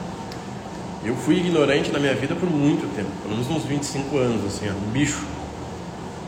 Eu 1.05 1.15
fui 1.15 1.37
ignorante 1.37 1.89
na 1.89 1.99
minha 1.99 2.15
vida 2.15 2.35
por 2.35 2.49
muito 2.49 2.93
tempo, 2.97 3.11
pelo 3.21 3.35
menos 3.35 3.49
uns 3.49 3.63
25 3.63 4.17
anos, 4.17 4.45
assim, 4.45 4.69
ó, 4.69 4.73
um 4.73 4.91
bicho, 4.91 5.25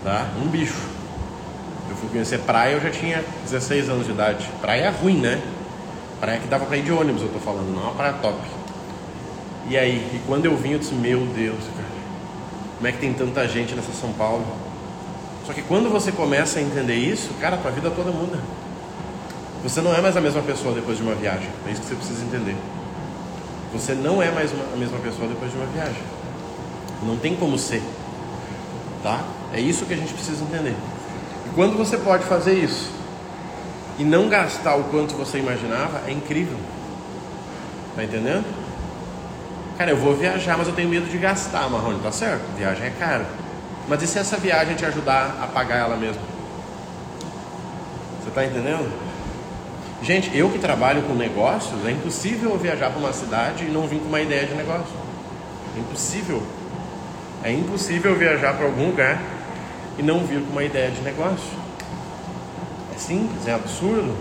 tá? 0.06 0.26
Um 0.42 0.48
bicho. 0.48 0.95
Eu 1.96 2.02
fui 2.02 2.10
conhecer 2.10 2.40
praia, 2.40 2.74
eu 2.74 2.82
já 2.82 2.92
tinha 2.92 3.24
16 3.46 3.88
anos 3.88 4.06
de 4.06 4.12
idade. 4.12 4.50
Praia 4.60 4.82
é 4.82 4.90
ruim, 4.90 5.18
né? 5.22 5.42
Praia 6.20 6.40
que 6.40 6.48
dava 6.48 6.66
pra 6.66 6.76
ir 6.76 6.84
de 6.84 6.92
ônibus, 6.92 7.22
eu 7.22 7.30
tô 7.30 7.40
falando, 7.40 7.74
não 7.74 7.84
é 7.84 7.86
uma 7.86 7.94
praia 7.94 8.14
top. 8.22 8.38
E 9.70 9.78
aí, 9.78 9.96
e 10.14 10.22
quando 10.28 10.46
eu 10.46 10.58
vim, 10.58 10.72
eu 10.72 10.80
disse, 10.80 10.94
meu 10.94 11.26
Deus, 11.28 11.64
cara, 11.76 11.88
Como 12.76 12.88
é 12.88 12.92
que 12.92 12.98
tem 12.98 13.14
tanta 13.14 13.48
gente 13.48 13.74
nessa 13.74 13.94
São 13.94 14.12
Paulo? 14.12 14.46
Só 15.48 15.54
que 15.54 15.62
quando 15.62 15.90
você 15.90 16.12
começa 16.12 16.60
a 16.60 16.62
entender 16.62 16.96
isso, 16.96 17.30
cara, 17.40 17.56
a 17.56 17.60
tua 17.60 17.72
vida 17.72 17.90
toda 17.90 18.12
muda. 18.12 18.40
Você 19.64 19.80
não 19.80 19.96
é 19.96 20.02
mais 20.02 20.18
a 20.18 20.22
mesma 20.22 20.42
pessoa 20.42 20.76
depois 20.76 20.98
de 20.98 21.04
uma 21.04 21.16
viagem. 21.16 21.48
É 21.66 21.72
isso 21.72 21.82
que 21.82 21.88
você 21.88 21.96
precisa 21.96 22.26
entender. 22.26 22.58
Você 23.72 23.94
não 23.94 24.22
é 24.22 24.30
mais 24.32 24.52
uma, 24.52 24.66
a 24.74 24.76
mesma 24.76 25.00
pessoa 25.00 25.30
depois 25.30 25.50
de 25.50 25.58
uma 25.58 25.68
viagem. 25.68 26.04
Não 27.04 27.16
tem 27.16 27.38
como 27.38 27.58
ser. 27.58 27.82
Tá? 29.02 29.24
É 29.54 29.62
isso 29.62 29.86
que 29.86 29.94
a 29.94 29.98
gente 29.98 30.14
precisa 30.14 30.44
entender. 30.44 30.76
Quando 31.56 31.78
você 31.78 31.98
pode 31.98 32.26
fazer 32.26 32.54
isso 32.54 32.92
e 33.98 34.04
não 34.04 34.28
gastar 34.28 34.76
o 34.76 34.84
quanto 34.84 35.16
você 35.16 35.40
imaginava, 35.40 36.02
é 36.06 36.12
incrível. 36.12 36.58
Tá 37.96 38.04
entendendo? 38.04 38.46
Cara, 39.78 39.92
eu 39.92 39.98
vou 39.98 40.14
viajar, 40.14 40.58
mas 40.58 40.68
eu 40.68 40.74
tenho 40.74 40.90
medo 40.90 41.10
de 41.10 41.18
gastar, 41.18 41.70
Marrone, 41.70 42.00
tá 42.00 42.12
certo? 42.12 42.44
Viagem 42.58 42.88
é 42.88 42.90
caro. 42.90 43.26
Mas 43.88 44.04
e 44.04 44.08
se 44.08 44.20
essa 44.20 44.36
viagem 44.36 44.76
te 44.76 44.86
ajudar 44.86 45.38
a 45.42 45.48
pagar 45.48 45.78
ela 45.78 45.96
mesmo? 45.96 46.22
Você 48.22 48.32
tá 48.32 48.46
entendendo? 48.46 48.92
Gente, 50.02 50.38
eu 50.38 50.50
que 50.50 50.60
trabalho 50.60 51.04
com 51.04 51.14
negócios, 51.14 51.86
é 51.86 51.92
impossível 51.92 52.52
eu 52.52 52.58
viajar 52.58 52.90
para 52.90 53.00
uma 53.00 53.14
cidade 53.14 53.64
e 53.64 53.70
não 53.70 53.88
vir 53.88 54.00
com 54.00 54.10
uma 54.10 54.20
ideia 54.20 54.46
de 54.46 54.54
negócio. 54.56 54.94
É 55.76 55.80
impossível. 55.80 56.44
É 57.44 57.52
impossível 57.52 58.14
viajar 58.16 58.56
para 58.56 58.66
algum 58.66 58.88
lugar 58.88 59.22
e 59.98 60.04
não 60.04 60.20
vir 60.20 60.42
com 60.42 60.52
uma 60.52 60.64
ideia 60.64 60.92
de 60.92 61.02
negócio. 61.02 61.58
É 62.94 62.98
simples, 62.98 63.48
é 63.48 63.54
absurdo. 63.54 64.16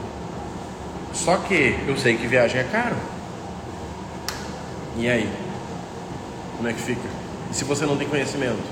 Só 1.13 1.37
que 1.37 1.79
eu 1.87 1.97
sei 1.97 2.17
que 2.17 2.27
viagem 2.27 2.61
é 2.61 2.65
caro. 2.65 2.97
E 4.97 5.09
aí? 5.09 5.29
Como 6.57 6.69
é 6.69 6.73
que 6.73 6.81
fica? 6.81 7.09
E 7.51 7.55
se 7.55 7.65
você 7.65 7.87
não 7.87 7.97
tem 7.97 8.09
conhecimento? 8.09 8.63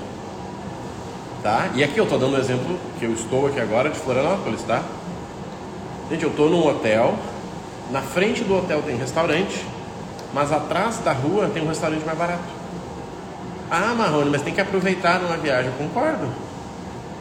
Tá? 1.41 1.69
E 1.75 1.83
aqui 1.83 1.97
eu 1.97 2.05
estou 2.05 2.17
dando 2.17 2.35
um 2.35 2.39
exemplo 2.39 2.79
que 2.99 3.05
eu 3.05 3.13
estou 3.13 3.47
aqui 3.47 3.59
agora 3.59 3.89
de 3.89 3.99
Florianópolis, 3.99 4.61
tá? 4.63 4.81
Gente, 6.09 6.23
eu 6.23 6.29
estou 6.29 6.49
num 6.49 6.65
hotel, 6.65 7.17
na 7.91 8.01
frente 8.01 8.43
do 8.43 8.57
hotel 8.57 8.81
tem 8.81 8.95
restaurante, 8.95 9.65
mas 10.33 10.51
atrás 10.51 10.99
da 10.99 11.11
rua 11.11 11.49
tem 11.53 11.63
um 11.63 11.67
restaurante 11.67 12.05
mais 12.05 12.17
barato. 12.17 12.43
Ah, 13.69 13.93
Marrone, 13.97 14.29
mas 14.29 14.41
tem 14.41 14.53
que 14.53 14.61
aproveitar 14.61 15.19
numa 15.19 15.37
viagem. 15.37 15.71
Eu 15.71 15.77
concordo. 15.77 16.27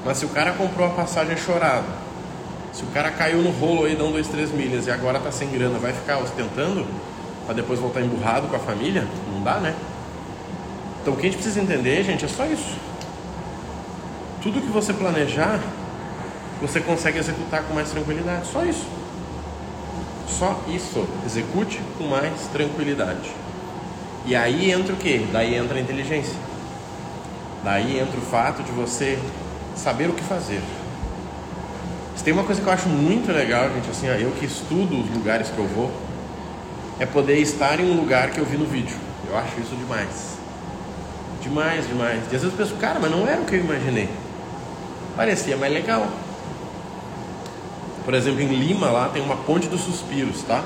Mas 0.04 0.18
se 0.18 0.24
o 0.24 0.28
cara 0.28 0.52
comprou 0.52 0.86
a 0.86 0.90
passagem 0.90 1.36
chorado, 1.36 1.86
se 2.72 2.82
o 2.82 2.86
cara 2.86 3.10
caiu 3.10 3.42
no 3.42 3.50
rolo 3.50 3.84
aí, 3.84 3.94
dão 3.94 4.10
dois, 4.10 4.26
três 4.28 4.50
milhas 4.50 4.86
e 4.86 4.90
agora 4.90 5.20
tá 5.20 5.30
sem 5.30 5.48
grana, 5.50 5.78
vai 5.78 5.92
ficar 5.92 6.18
ostentando 6.18 6.86
para 7.44 7.54
depois 7.54 7.78
voltar 7.78 8.00
emburrado 8.00 8.48
com 8.48 8.56
a 8.56 8.58
família? 8.58 9.06
Não 9.32 9.42
dá, 9.42 9.60
né? 9.60 9.74
Então 11.00 11.14
o 11.14 11.16
que 11.16 11.26
a 11.26 11.30
gente 11.30 11.34
precisa 11.34 11.60
entender, 11.60 12.02
gente, 12.04 12.24
é 12.24 12.28
só 12.28 12.46
isso. 12.46 12.76
Tudo 14.42 14.60
que 14.60 14.68
você 14.68 14.92
planejar, 14.92 15.60
você 16.60 16.80
consegue 16.80 17.18
executar 17.18 17.62
com 17.64 17.74
mais 17.74 17.90
tranquilidade. 17.90 18.46
Só 18.46 18.64
isso. 18.64 18.86
Só 20.28 20.60
isso. 20.68 21.06
Execute 21.26 21.80
com 21.98 22.04
mais 22.04 22.40
tranquilidade. 22.52 23.30
E 24.24 24.34
aí 24.34 24.70
entra 24.70 24.94
o 24.94 24.96
que? 24.96 25.28
Daí 25.32 25.54
entra 25.54 25.78
a 25.78 25.80
inteligência. 25.80 26.34
Daí 27.62 27.98
entra 27.98 28.18
o 28.18 28.22
fato 28.22 28.62
de 28.62 28.72
você 28.72 29.18
saber 29.76 30.08
o 30.08 30.12
que 30.12 30.22
fazer. 30.22 30.60
Se 32.16 32.24
tem 32.24 32.32
uma 32.32 32.44
coisa 32.44 32.60
que 32.60 32.66
eu 32.66 32.72
acho 32.72 32.88
muito 32.88 33.32
legal, 33.32 33.68
gente, 33.70 33.90
assim, 33.90 34.08
ó, 34.08 34.12
eu 34.12 34.30
que 34.32 34.44
estudo 34.44 35.00
os 35.00 35.10
lugares 35.10 35.48
que 35.48 35.58
eu 35.58 35.66
vou, 35.66 35.90
é 36.98 37.06
poder 37.06 37.38
estar 37.38 37.80
em 37.80 37.90
um 37.90 37.96
lugar 37.96 38.30
que 38.30 38.38
eu 38.38 38.44
vi 38.44 38.56
no 38.56 38.66
vídeo. 38.66 38.96
Eu 39.28 39.36
acho 39.36 39.60
isso 39.60 39.74
demais. 39.74 40.36
Demais, 41.42 41.88
demais. 41.88 42.20
E 42.30 42.36
às 42.36 42.42
vezes 42.42 42.44
eu 42.44 42.52
penso, 42.52 42.74
cara, 42.76 43.00
mas 43.00 43.10
não 43.10 43.26
era 43.26 43.40
o 43.40 43.44
que 43.44 43.54
eu 43.54 43.60
imaginei. 43.60 44.08
Parecia 45.16 45.56
mais 45.56 45.72
legal. 45.72 46.06
Por 48.04 48.14
exemplo, 48.14 48.40
em 48.40 48.48
Lima 48.48 48.90
lá 48.90 49.08
tem 49.08 49.22
uma 49.22 49.36
ponte 49.36 49.68
dos 49.68 49.80
suspiros, 49.80 50.42
tá? 50.42 50.64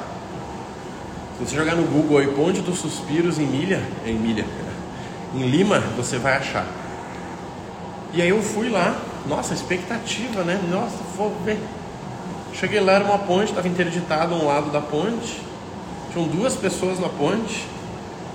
Se 1.38 1.44
você 1.44 1.56
jogar 1.56 1.74
no 1.74 1.84
Google 1.84 2.18
aí 2.18 2.28
ponte 2.28 2.60
dos 2.60 2.78
suspiros 2.78 3.38
em 3.38 3.46
milha, 3.46 3.82
em 4.06 4.14
milha, 4.14 4.44
em 5.34 5.48
Lima, 5.48 5.80
você 5.96 6.18
vai 6.18 6.36
achar. 6.36 6.66
E 8.16 8.22
aí 8.22 8.30
eu 8.30 8.42
fui 8.42 8.70
lá, 8.70 8.98
nossa, 9.28 9.52
expectativa, 9.52 10.42
né? 10.42 10.58
Nossa, 10.70 10.96
vou 11.18 11.36
ver. 11.44 11.60
Cheguei 12.54 12.80
lá, 12.80 12.94
era 12.94 13.04
uma 13.04 13.18
ponte, 13.18 13.50
estava 13.50 13.68
interditado 13.68 14.34
um 14.34 14.46
lado 14.46 14.70
da 14.70 14.80
ponte. 14.80 15.42
Tinham 16.10 16.26
duas 16.26 16.54
pessoas 16.54 16.98
na 16.98 17.10
ponte. 17.10 17.66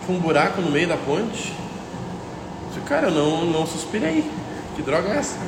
Tinha 0.06 0.16
um 0.16 0.22
buraco 0.22 0.62
no 0.62 0.70
meio 0.70 0.88
da 0.88 0.98
ponte. 0.98 1.52
Eu 1.52 2.68
disse, 2.76 2.82
cara, 2.82 3.08
eu 3.08 3.12
não, 3.12 3.44
não 3.46 3.66
suspirei. 3.66 4.24
Que 4.76 4.84
droga 4.84 5.10
é 5.10 5.18
essa? 5.18 5.40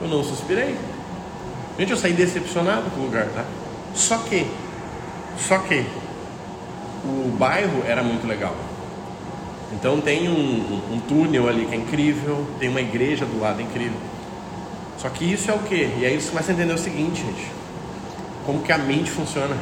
Eu 0.00 0.06
não 0.06 0.22
suspirei. 0.22 0.78
Gente, 1.76 1.90
eu 1.90 1.96
saí 1.96 2.12
decepcionado 2.12 2.92
com 2.92 3.00
o 3.00 3.04
lugar, 3.06 3.26
tá? 3.34 3.44
Só 3.92 4.18
que, 4.18 4.46
só 5.36 5.58
que, 5.58 5.84
o 7.04 7.28
bairro 7.36 7.82
era 7.88 8.04
muito 8.04 8.24
legal. 8.24 8.54
Então 9.72 10.00
tem 10.00 10.28
um, 10.28 10.32
um, 10.32 10.94
um, 10.94 11.00
túnel 11.00 11.48
ali 11.48 11.66
que 11.66 11.74
é 11.74 11.78
incrível, 11.78 12.46
tem 12.58 12.68
uma 12.68 12.80
igreja 12.80 13.24
do 13.24 13.40
lado 13.40 13.60
incrível. 13.60 13.98
Só 14.98 15.08
que 15.08 15.24
isso 15.24 15.50
é 15.50 15.54
o 15.54 15.58
que? 15.60 15.90
E 15.98 16.04
aí 16.04 16.20
você 16.20 16.28
começa 16.28 16.52
a 16.52 16.54
entender 16.54 16.72
o 16.72 16.78
seguinte, 16.78 17.22
gente. 17.22 17.46
Como 18.44 18.62
que 18.62 18.72
a 18.72 18.78
mente 18.78 19.10
funciona? 19.10 19.56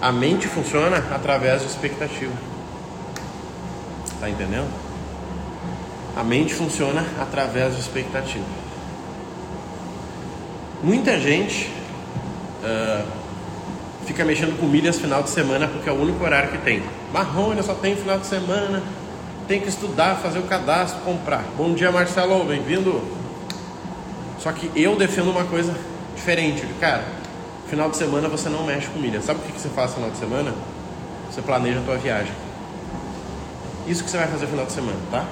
A 0.00 0.12
mente 0.12 0.46
funciona 0.46 0.98
através 1.12 1.62
de 1.62 1.68
expectativa. 1.68 2.32
Tá 4.20 4.30
entendendo? 4.30 4.68
A 6.16 6.22
mente 6.22 6.54
funciona 6.54 7.04
através 7.20 7.74
de 7.74 7.80
expectativa. 7.80 8.44
Muita 10.82 11.18
gente 11.18 11.70
uh, 12.62 13.06
fica 14.06 14.24
mexendo 14.24 14.58
com 14.58 14.66
milhas 14.66 14.98
final 14.98 15.22
de 15.22 15.30
semana 15.30 15.66
porque 15.66 15.88
é 15.88 15.92
o 15.92 16.00
único 16.00 16.24
horário 16.24 16.50
que 16.50 16.58
tem. 16.58 16.82
Marrone, 17.12 17.62
só 17.62 17.74
tem 17.74 17.96
final 17.96 18.18
de 18.18 18.26
semana, 18.26 18.82
tem 19.48 19.60
que 19.62 19.68
estudar, 19.70 20.16
fazer 20.16 20.38
o 20.38 20.42
cadastro, 20.42 21.00
comprar. 21.00 21.42
Bom 21.56 21.72
dia, 21.72 21.90
Marcelo, 21.90 22.44
bem-vindo. 22.44 23.02
Só 24.38 24.52
que 24.52 24.70
eu 24.76 24.94
defendo 24.94 25.30
uma 25.30 25.44
coisa 25.44 25.74
diferente, 26.14 26.66
cara. 26.78 27.02
Final 27.66 27.88
de 27.88 27.96
semana 27.96 28.28
você 28.28 28.50
não 28.50 28.64
mexe 28.64 28.88
com 28.88 28.98
milhas. 28.98 29.24
Sabe 29.24 29.40
o 29.40 29.42
que 29.42 29.58
você 29.58 29.70
faz 29.70 29.92
no 29.92 29.94
final 29.94 30.10
de 30.10 30.18
semana? 30.18 30.54
Você 31.30 31.40
planeja 31.40 31.80
a 31.80 31.82
tua 31.82 31.96
viagem. 31.96 32.32
Isso 33.86 34.04
que 34.04 34.10
você 34.10 34.18
vai 34.18 34.28
fazer 34.28 34.44
no 34.44 34.50
final 34.50 34.66
de 34.66 34.72
semana, 34.72 34.98
tá? 35.10 35.24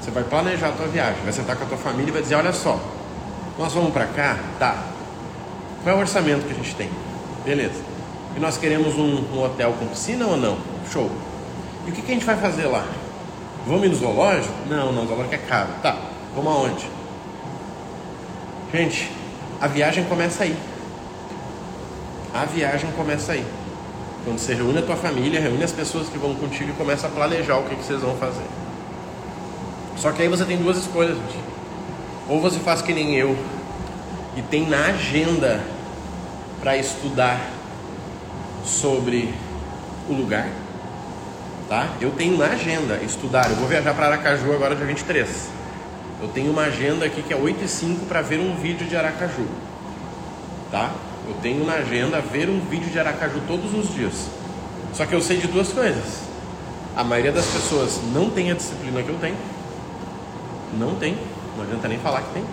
Você 0.00 0.10
vai 0.10 0.24
planejar 0.24 0.70
a 0.70 0.72
tua 0.72 0.88
viagem, 0.88 1.22
vai 1.22 1.32
sentar 1.32 1.56
com 1.56 1.62
a 1.62 1.66
tua 1.68 1.78
família 1.78 2.08
e 2.08 2.12
vai 2.12 2.22
dizer, 2.22 2.34
olha 2.34 2.52
só, 2.52 2.80
nós 3.56 3.72
vamos 3.72 3.92
para 3.92 4.06
cá? 4.06 4.38
Tá. 4.58 4.76
Qual 5.84 5.94
é 5.94 5.98
o 5.98 6.00
orçamento 6.00 6.46
que 6.46 6.52
a 6.52 6.56
gente 6.56 6.74
tem? 6.74 6.90
Beleza. 7.44 7.80
E 8.36 8.40
nós 8.40 8.56
queremos 8.56 8.96
um, 8.96 9.22
um 9.32 9.40
hotel 9.40 9.72
com 9.78 9.86
piscina 9.86 10.26
ou 10.26 10.36
não? 10.36 10.58
Show. 10.90 11.08
E 11.86 11.90
o 11.90 11.92
que, 11.92 12.02
que 12.02 12.10
a 12.10 12.14
gente 12.14 12.26
vai 12.26 12.36
fazer 12.36 12.66
lá? 12.66 12.84
Vamos 13.66 13.84
ir 13.84 13.88
no 13.88 13.94
zoológico? 13.94 14.54
Não, 14.68 14.92
não, 14.92 15.06
zoológico 15.06 15.34
é 15.34 15.38
caro. 15.38 15.68
Tá. 15.82 15.96
Vamos 16.34 16.52
aonde? 16.52 16.88
Gente, 18.72 19.10
a 19.60 19.66
viagem 19.66 20.04
começa 20.04 20.44
aí. 20.44 20.56
A 22.32 22.44
viagem 22.44 22.90
começa 22.92 23.32
aí. 23.32 23.44
Quando 24.24 24.38
você 24.38 24.54
reúne 24.54 24.78
a 24.78 24.82
tua 24.82 24.96
família, 24.96 25.40
reúne 25.40 25.64
as 25.64 25.72
pessoas 25.72 26.08
que 26.08 26.18
vão 26.18 26.34
contigo 26.34 26.70
e 26.70 26.72
começa 26.74 27.06
a 27.06 27.10
planejar 27.10 27.58
o 27.58 27.64
que, 27.64 27.74
que 27.74 27.82
vocês 27.82 28.00
vão 28.00 28.16
fazer. 28.16 28.44
Só 29.96 30.12
que 30.12 30.22
aí 30.22 30.28
você 30.28 30.44
tem 30.44 30.56
duas 30.56 30.76
escolhas, 30.76 31.16
gente. 31.16 31.38
Ou 32.28 32.40
você 32.40 32.58
faz 32.60 32.80
que 32.80 32.92
nem 32.92 33.16
eu 33.16 33.36
e 34.36 34.42
tem 34.42 34.66
na 34.66 34.86
agenda 34.86 35.60
para 36.60 36.76
estudar 36.76 37.40
sobre 38.64 39.34
o 40.08 40.12
lugar, 40.12 40.48
tá? 41.70 41.88
Eu 42.00 42.10
tenho 42.10 42.36
na 42.36 42.46
agenda 42.46 42.96
estudar. 42.96 43.48
Eu 43.48 43.56
vou 43.56 43.68
viajar 43.68 43.94
para 43.94 44.06
Aracaju 44.06 44.52
agora 44.52 44.74
dia 44.74 44.84
23. 44.84 45.48
Eu 46.20 46.28
tenho 46.28 46.50
uma 46.50 46.64
agenda 46.64 47.06
aqui 47.06 47.22
que 47.22 47.32
é 47.32 47.36
8 47.36 47.64
e 47.64 47.68
5 47.68 48.06
para 48.06 48.20
ver 48.20 48.40
um 48.40 48.56
vídeo 48.56 48.86
de 48.86 48.96
Aracaju, 48.96 49.46
tá? 50.70 50.92
Eu 51.26 51.34
tenho 51.40 51.64
na 51.64 51.74
agenda 51.74 52.20
ver 52.20 52.50
um 52.50 52.60
vídeo 52.60 52.90
de 52.90 52.98
Aracaju 52.98 53.40
todos 53.46 53.72
os 53.72 53.94
dias. 53.94 54.26
Só 54.92 55.06
que 55.06 55.14
eu 55.14 55.22
sei 55.22 55.38
de 55.38 55.46
duas 55.46 55.72
coisas. 55.72 56.24
A 56.96 57.04
maioria 57.04 57.30
das 57.30 57.46
pessoas 57.46 58.00
não 58.12 58.28
tem 58.28 58.50
a 58.50 58.54
disciplina 58.54 59.02
que 59.02 59.08
eu 59.08 59.18
tenho. 59.18 59.36
Não 60.76 60.96
tem 60.96 61.16
não 61.56 61.64
adianta 61.64 61.88
nem 61.88 61.98
falar 61.98 62.22
que 62.22 62.32
tem. 62.32 62.44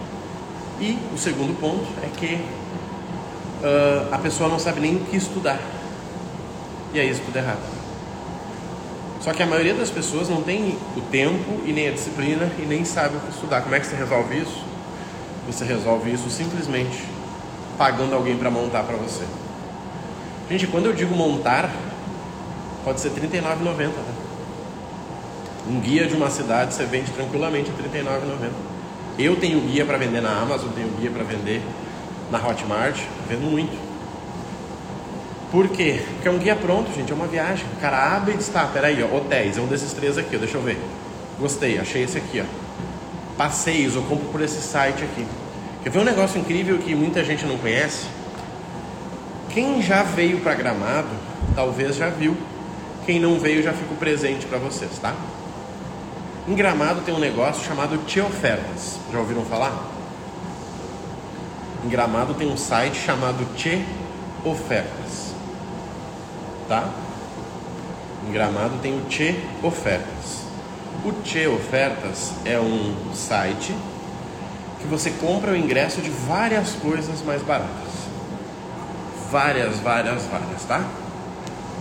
E 0.80 1.00
o 1.14 1.18
segundo 1.18 1.60
ponto 1.60 1.86
é 2.04 2.10
que 2.16 2.36
uh, 2.36 4.14
a 4.14 4.18
pessoa 4.18 4.50
não 4.50 4.60
sabe 4.60 4.80
nem 4.80 4.98
o 4.98 5.00
que 5.06 5.18
estudar. 5.18 5.60
E 6.94 7.00
aí 7.00 7.10
isso 7.10 7.22
tudo 7.26 7.38
errado. 7.38 7.77
Só 9.22 9.34
que 9.34 9.42
a 9.42 9.46
maioria 9.46 9.74
das 9.74 9.90
pessoas 9.90 10.30
não 10.30 10.42
tem 10.42 10.78
o 10.96 11.02
tempo 11.12 11.62
e 11.66 11.74
nem 11.74 11.88
a 11.88 11.92
disciplina 11.92 12.52
e 12.60 12.66
nem 12.66 12.86
sabe 12.86 13.18
o 13.18 13.20
que 13.20 13.30
estudar. 13.30 13.62
Como 13.62 13.74
é 13.76 13.80
que 13.80 13.88
você 13.88 13.96
resolve 13.96 14.38
isso? 14.38 14.64
Você 15.48 15.66
resolve 15.66 16.12
isso 16.12 16.30
simplesmente 16.30 17.04
pagando 17.78 18.14
alguém 18.16 18.38
para 18.38 18.52
montar 18.52 18.84
para 18.84 18.96
você. 18.96 19.24
Gente, 20.50 20.68
quando 20.68 20.86
eu 20.86 20.94
digo 20.94 21.16
montar, 21.16 21.70
pode 22.84 23.00
ser 23.02 23.10
R$39,90. 23.10 23.90
Tá? 23.90 24.02
Um 25.70 25.80
guia 25.80 26.08
de 26.08 26.16
uma 26.16 26.30
cidade 26.30 26.74
você 26.74 26.86
vende 26.86 27.12
tranquilamente 27.12 27.70
a 27.70 27.74
R$ 27.74 28.04
39,90. 28.04 28.50
Eu 29.20 29.36
tenho 29.36 29.60
guia 29.62 29.86
para 29.86 29.98
vender 29.98 30.22
na 30.22 30.30
Amazon, 30.30 30.70
tenho 30.74 30.90
guia 31.00 31.10
para 31.10 31.24
vender 31.24 31.62
na 32.32 32.38
Hotmart, 32.38 33.02
vendo 33.28 33.50
muito. 33.50 33.87
Por 35.52 35.70
quê? 35.70 36.02
Porque 36.14 36.28
é 36.28 36.32
um 36.32 36.38
guia 36.38 36.56
pronto, 36.56 36.94
gente, 36.94 37.12
é 37.12 37.16
uma 37.16 37.28
viagem. 37.28 37.66
O 37.78 37.82
cara 37.82 38.16
abre 38.16 38.34
e 38.34 38.38
diz, 38.38 38.50
tá, 38.50 38.66
peraí, 38.66 39.02
ó, 39.02 39.16
hotéis, 39.16 39.58
é 39.58 39.62
um 39.62 39.68
desses 39.68 39.94
três 39.94 40.18
aqui, 40.18 40.36
ó, 40.36 40.40
deixa 40.40 40.58
eu 40.58 40.62
ver. 40.62 40.78
Gostei, 41.40 41.80
achei 41.80 42.04
esse 42.04 42.18
aqui, 42.18 42.42
ó. 42.42 43.38
Passeios, 43.38 43.96
eu 43.96 44.02
compro 44.04 44.28
por 44.30 44.42
esse 44.42 44.62
site 44.62 45.04
aqui. 45.04 45.26
Quer 45.84 45.90
ver 45.90 46.00
um 46.00 46.04
negócio 46.04 46.40
incrível 46.40 46.78
que 46.80 46.94
muita 46.94 47.24
gente 47.24 47.46
não 47.46 47.58
conhece? 47.58 48.08
Quem 49.50 49.82
já 49.82 50.04
veio 50.04 50.40
para 50.42 50.54
Gramado, 50.54 51.08
talvez 51.56 51.96
já 51.96 52.10
viu. 52.10 52.36
Quem 53.06 53.20
não 53.20 53.40
veio, 53.40 53.64
já 53.64 53.72
fica 53.72 53.96
presente 53.96 54.46
para 54.46 54.58
vocês, 54.58 55.00
tá? 55.00 55.16
Em 56.48 56.54
Gramado 56.56 57.02
tem 57.02 57.14
um 57.14 57.20
negócio 57.20 57.66
chamado 57.66 57.98
Te 58.06 58.20
Ofertas. 58.20 59.00
Já 59.12 59.20
ouviram 59.20 59.46
falar? 59.46 59.74
Em 61.86 61.90
Gramado 61.90 62.34
tem 62.34 62.52
um 62.52 62.58
site 62.58 62.98
chamado 62.98 63.46
Te 63.56 63.86
Ofertas. 64.44 65.27
Tá? 66.68 66.90
Em 68.28 68.32
Gramado 68.32 68.78
tem 68.82 68.98
o 68.98 69.06
Te 69.06 69.40
Ofertas. 69.64 70.46
O 71.06 71.12
Te 71.24 71.48
Ofertas 71.48 72.34
é 72.44 72.60
um 72.60 73.14
site 73.14 73.74
que 74.82 74.88
você 74.88 75.12
compra 75.12 75.52
o 75.52 75.56
ingresso 75.56 76.02
de 76.02 76.10
várias 76.10 76.74
coisas 76.74 77.22
mais 77.22 77.42
baratas. 77.42 77.70
Várias, 79.32 79.80
várias, 79.80 80.24
várias, 80.24 80.64
tá? 80.68 80.86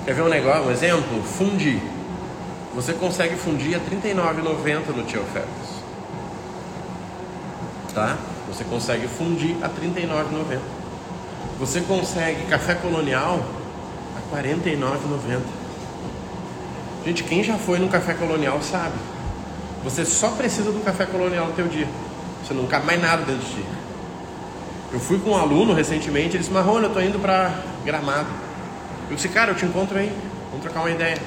Quer 0.05 0.15
ver 0.15 0.23
um 0.23 0.29
negócio, 0.29 0.65
um 0.65 0.71
exemplo? 0.71 1.23
Fundir. 1.23 1.81
Você 2.75 2.93
consegue 2.93 3.37
fundir 3.37 3.75
a 3.75 3.79
R$ 3.79 3.85
39,90 3.91 4.95
no 4.95 5.03
Te 5.05 5.19
Ofertas. 5.19 5.77
Tá? 7.93 8.17
Você 8.49 8.63
consegue 8.65 9.09
fundir 9.09 9.57
a 9.63 9.67
R$ 9.67 9.73
39,90. 9.83 10.61
Você 11.59 11.81
consegue 11.81 12.45
café 12.47 12.75
colonial 12.75 13.41
49,90. 14.33 15.41
Gente, 17.05 17.25
quem 17.25 17.45
já 17.45 17.57
foi 17.57 17.79
no 17.79 17.89
café 17.89 18.15
colonial 18.15 18.61
sabe. 18.63 18.95
Você 19.85 20.05
só 20.05 20.31
precisa 20.31 20.73
do 20.73 20.85
café 20.85 21.07
colonial 21.07 21.47
no 21.47 21.53
teu 21.53 21.69
dia. 21.69 21.87
Você 22.43 22.53
não 22.53 22.67
cabe 22.67 22.87
mais 22.87 23.01
nada 23.01 23.23
dentro 23.25 23.45
de 23.45 23.55
ti. 23.55 23.65
Eu 24.93 25.01
fui 25.01 25.19
com 25.19 25.31
um 25.31 25.37
aluno 25.37 25.73
recentemente, 25.73 26.31
ele 26.31 26.39
disse, 26.39 26.51
Marrone, 26.51 26.85
eu 26.85 26.93
tô 26.93 27.01
indo 27.01 27.19
para 27.19 27.61
Gramado. 27.85 28.29
Eu 29.11 29.17
disse, 29.17 29.29
cara, 29.29 29.51
eu 29.51 29.55
te 29.55 29.65
encontro 29.65 29.99
aí, 29.99 30.13
vamos 30.51 30.65
trocar 30.65 30.81
uma 30.81 30.91
ideia. 30.91 31.19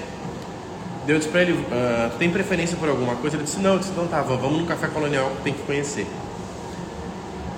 Deu 1.05 1.17
disse 1.17 1.29
pra 1.29 1.41
ele, 1.41 1.65
tu 2.11 2.17
tem 2.17 2.29
preferência 2.29 2.77
por 2.77 2.89
alguma 2.89 3.15
coisa? 3.15 3.35
Ele 3.35 3.43
disse, 3.43 3.59
não, 3.59 3.73
eu 3.73 3.79
disse, 3.79 3.91
então 3.91 4.07
tá, 4.07 4.21
vamos 4.21 4.61
no 4.61 4.65
café 4.65 4.87
colonial, 4.87 5.31
tem 5.43 5.53
que 5.53 5.61
conhecer. 5.63 6.07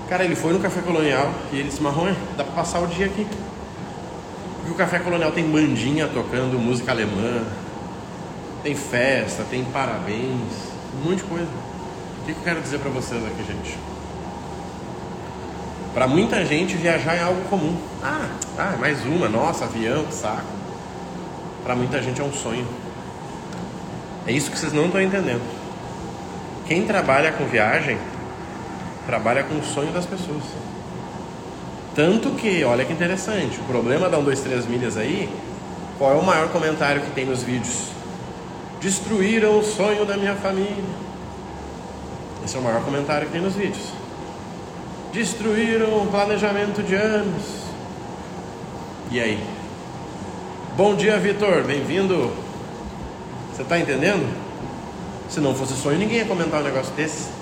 Cara, 0.09 0.23
ele 0.23 0.35
foi 0.35 0.53
no 0.53 0.59
café 0.59 0.81
colonial 0.81 1.31
e 1.51 1.57
ele 1.57 1.69
disse, 1.69 1.81
Marrone, 1.81 2.15
dá 2.37 2.43
pra 2.43 2.53
passar 2.53 2.79
o 2.79 2.87
dia 2.87 3.05
aqui. 3.05 3.25
Porque 4.71 4.83
o 4.83 4.85
café 4.85 4.99
colonial 4.99 5.31
tem 5.33 5.43
bandinha 5.43 6.07
tocando 6.07 6.57
música 6.57 6.91
alemã, 6.91 7.43
tem 8.63 8.73
festa, 8.73 9.43
tem 9.49 9.65
parabéns, 9.65 10.71
um 10.95 11.09
monte 11.09 11.17
de 11.17 11.23
coisa. 11.23 11.45
O 11.45 12.25
que, 12.25 12.31
eu 12.31 12.35
quero 12.41 12.61
dizer 12.61 12.79
para 12.79 12.89
vocês 12.89 13.21
aqui, 13.25 13.43
gente? 13.43 13.77
Para 15.93 16.07
muita 16.07 16.45
gente, 16.45 16.77
viajar 16.77 17.15
é 17.15 17.21
algo 17.21 17.41
comum. 17.49 17.75
Ah, 18.01 18.29
ah, 18.57 18.77
mais 18.79 19.03
uma, 19.05 19.27
nossa, 19.27 19.65
avião, 19.65 20.09
saco. 20.09 20.45
Para 21.65 21.75
muita 21.75 22.01
gente 22.01 22.21
é 22.21 22.23
um 22.23 22.31
sonho. 22.31 22.65
É 24.25 24.31
isso 24.31 24.49
que 24.49 24.57
vocês 24.57 24.71
não 24.71 24.85
estão 24.85 25.01
entendendo. 25.01 25.41
Quem 26.65 26.85
trabalha 26.85 27.33
com 27.33 27.45
viagem, 27.45 27.97
trabalha 29.05 29.43
com 29.43 29.55
o 29.55 29.63
sonho 29.63 29.91
das 29.91 30.05
pessoas. 30.05 30.43
Tanto 31.93 32.31
que, 32.31 32.63
olha 32.63 32.85
que 32.85 32.93
interessante, 32.93 33.59
o 33.59 33.63
problema 33.63 34.09
da 34.09 34.17
1, 34.17 34.23
2, 34.23 34.39
3 34.39 34.65
milhas 34.65 34.95
aí, 34.95 35.29
qual 35.97 36.11
é 36.11 36.15
o 36.15 36.23
maior 36.23 36.49
comentário 36.49 37.01
que 37.01 37.11
tem 37.11 37.25
nos 37.25 37.43
vídeos? 37.43 37.89
Destruíram 38.79 39.59
o 39.59 39.63
sonho 39.63 40.05
da 40.05 40.15
minha 40.15 40.35
família. 40.35 40.83
Esse 42.43 42.55
é 42.55 42.59
o 42.59 42.63
maior 42.63 42.81
comentário 42.83 43.27
que 43.27 43.33
tem 43.33 43.41
nos 43.41 43.55
vídeos. 43.55 43.89
Destruíram 45.11 46.01
o 46.01 46.07
planejamento 46.07 46.81
de 46.81 46.95
anos. 46.95 47.43
E 49.11 49.19
aí? 49.19 49.43
Bom 50.77 50.95
dia, 50.95 51.19
Vitor. 51.19 51.63
Bem-vindo. 51.63 52.31
Você 53.53 53.63
está 53.63 53.77
entendendo? 53.77 54.33
Se 55.29 55.41
não 55.41 55.53
fosse 55.53 55.73
sonho, 55.73 55.99
ninguém 55.99 56.19
ia 56.19 56.25
comentar 56.25 56.61
um 56.61 56.63
negócio 56.63 56.93
desse. 56.93 57.40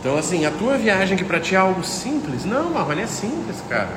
Então, 0.00 0.16
assim, 0.16 0.46
a 0.46 0.50
tua 0.50 0.78
viagem 0.78 1.14
que 1.14 1.24
para 1.24 1.38
ti 1.38 1.54
é 1.54 1.58
algo 1.58 1.84
simples. 1.84 2.46
Não, 2.46 2.70
Marrone, 2.70 3.02
é 3.02 3.06
simples, 3.06 3.62
cara. 3.68 3.90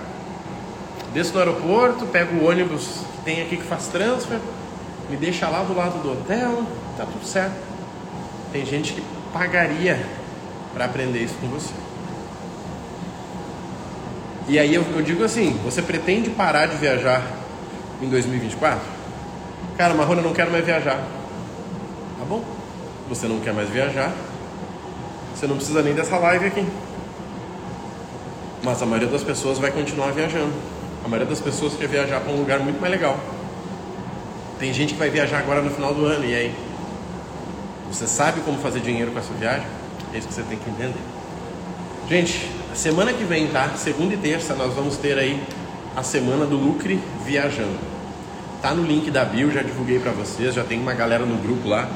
Desço 1.14 1.34
no 1.34 1.40
aeroporto, 1.40 2.06
pego 2.08 2.36
o 2.36 2.50
ônibus 2.50 3.00
que 3.16 3.24
tem 3.24 3.42
aqui 3.42 3.56
que 3.56 3.64
faz 3.64 3.88
transfer, 3.88 4.38
me 5.10 5.16
deixa 5.16 5.48
lá 5.48 5.64
do 5.64 5.74
lado 5.74 6.02
do 6.02 6.12
hotel, 6.12 6.64
tá 6.98 7.06
tudo 7.06 7.26
certo. 7.26 7.56
Tem 8.52 8.66
gente 8.66 8.94
que 8.94 9.04
pagaria 9.32 10.06
para 10.74 10.86
aprender 10.86 11.20
isso 11.20 11.36
com 11.40 11.48
você. 11.48 11.74
E 14.50 14.60
aí 14.60 14.76
eu, 14.76 14.84
eu, 14.94 15.02
digo 15.02 15.24
assim: 15.24 15.58
você 15.64 15.82
pretende 15.82 16.30
parar 16.30 16.66
de 16.66 16.76
viajar 16.76 17.26
em 18.02 18.10
2024? 18.10 18.82
Cara, 19.78 19.94
Marrone, 19.94 20.20
eu 20.20 20.26
não 20.26 20.34
quero 20.34 20.52
mais 20.52 20.66
viajar. 20.66 20.98
Tá 22.20 22.26
bom? 22.28 22.44
Você 23.08 23.26
não 23.26 23.40
quer 23.40 23.54
mais 23.54 23.70
viajar? 23.70 24.12
Você 25.44 25.48
não 25.48 25.58
precisa 25.58 25.82
nem 25.82 25.94
dessa 25.94 26.18
live 26.20 26.46
aqui. 26.46 26.66
Mas 28.64 28.82
a 28.82 28.86
maioria 28.86 29.10
das 29.10 29.24
pessoas 29.24 29.60
vai 29.60 29.72
continuar 29.72 30.12
viajando. 30.14 30.54
A 31.04 31.08
maioria 31.10 31.30
das 31.30 31.42
pessoas 31.42 31.74
quer 31.74 31.90
viajar 31.90 32.22
para 32.22 32.32
um 32.32 32.38
lugar 32.38 32.62
muito 32.62 32.80
mais 32.80 32.94
legal. 32.94 33.20
Tem 34.58 34.74
gente 34.74 34.94
que 34.94 35.00
vai 35.00 35.10
viajar 35.10 35.40
agora 35.40 35.62
no 35.62 35.70
final 35.70 35.94
do 35.94 36.06
ano, 36.06 36.24
e 36.24 36.34
aí? 36.34 36.56
Você 37.92 38.08
sabe 38.08 38.40
como 38.40 38.58
fazer 38.60 38.80
dinheiro 38.80 39.12
com 39.12 39.20
essa 39.20 39.34
viagem? 39.34 39.68
É 40.14 40.18
isso 40.18 40.30
que 40.30 40.34
você 40.34 40.44
tem 40.44 40.58
que 40.58 40.70
entender. 40.70 41.02
Gente, 42.08 42.50
semana 42.74 43.12
que 43.12 43.26
vem, 43.26 43.48
tá? 43.48 43.68
Segunda 43.76 44.14
e 44.14 44.18
terça, 44.18 44.56
nós 44.56 44.74
vamos 44.74 44.96
ter 44.96 45.18
aí 45.18 45.44
a 45.94 46.04
semana 46.04 46.46
do 46.46 46.56
Lucre 46.56 47.02
Viajando. 47.26 47.78
Tá 48.62 48.74
no 48.74 48.84
link 48.84 49.12
da 49.12 49.26
bio, 49.26 49.52
já 49.52 49.62
divulguei 49.62 50.00
para 50.00 50.14
vocês, 50.14 50.56
já 50.56 50.64
tem 50.64 50.80
uma 50.80 50.94
galera 50.94 51.26
no 51.26 51.36
grupo 51.36 51.68
lá. 51.68 51.90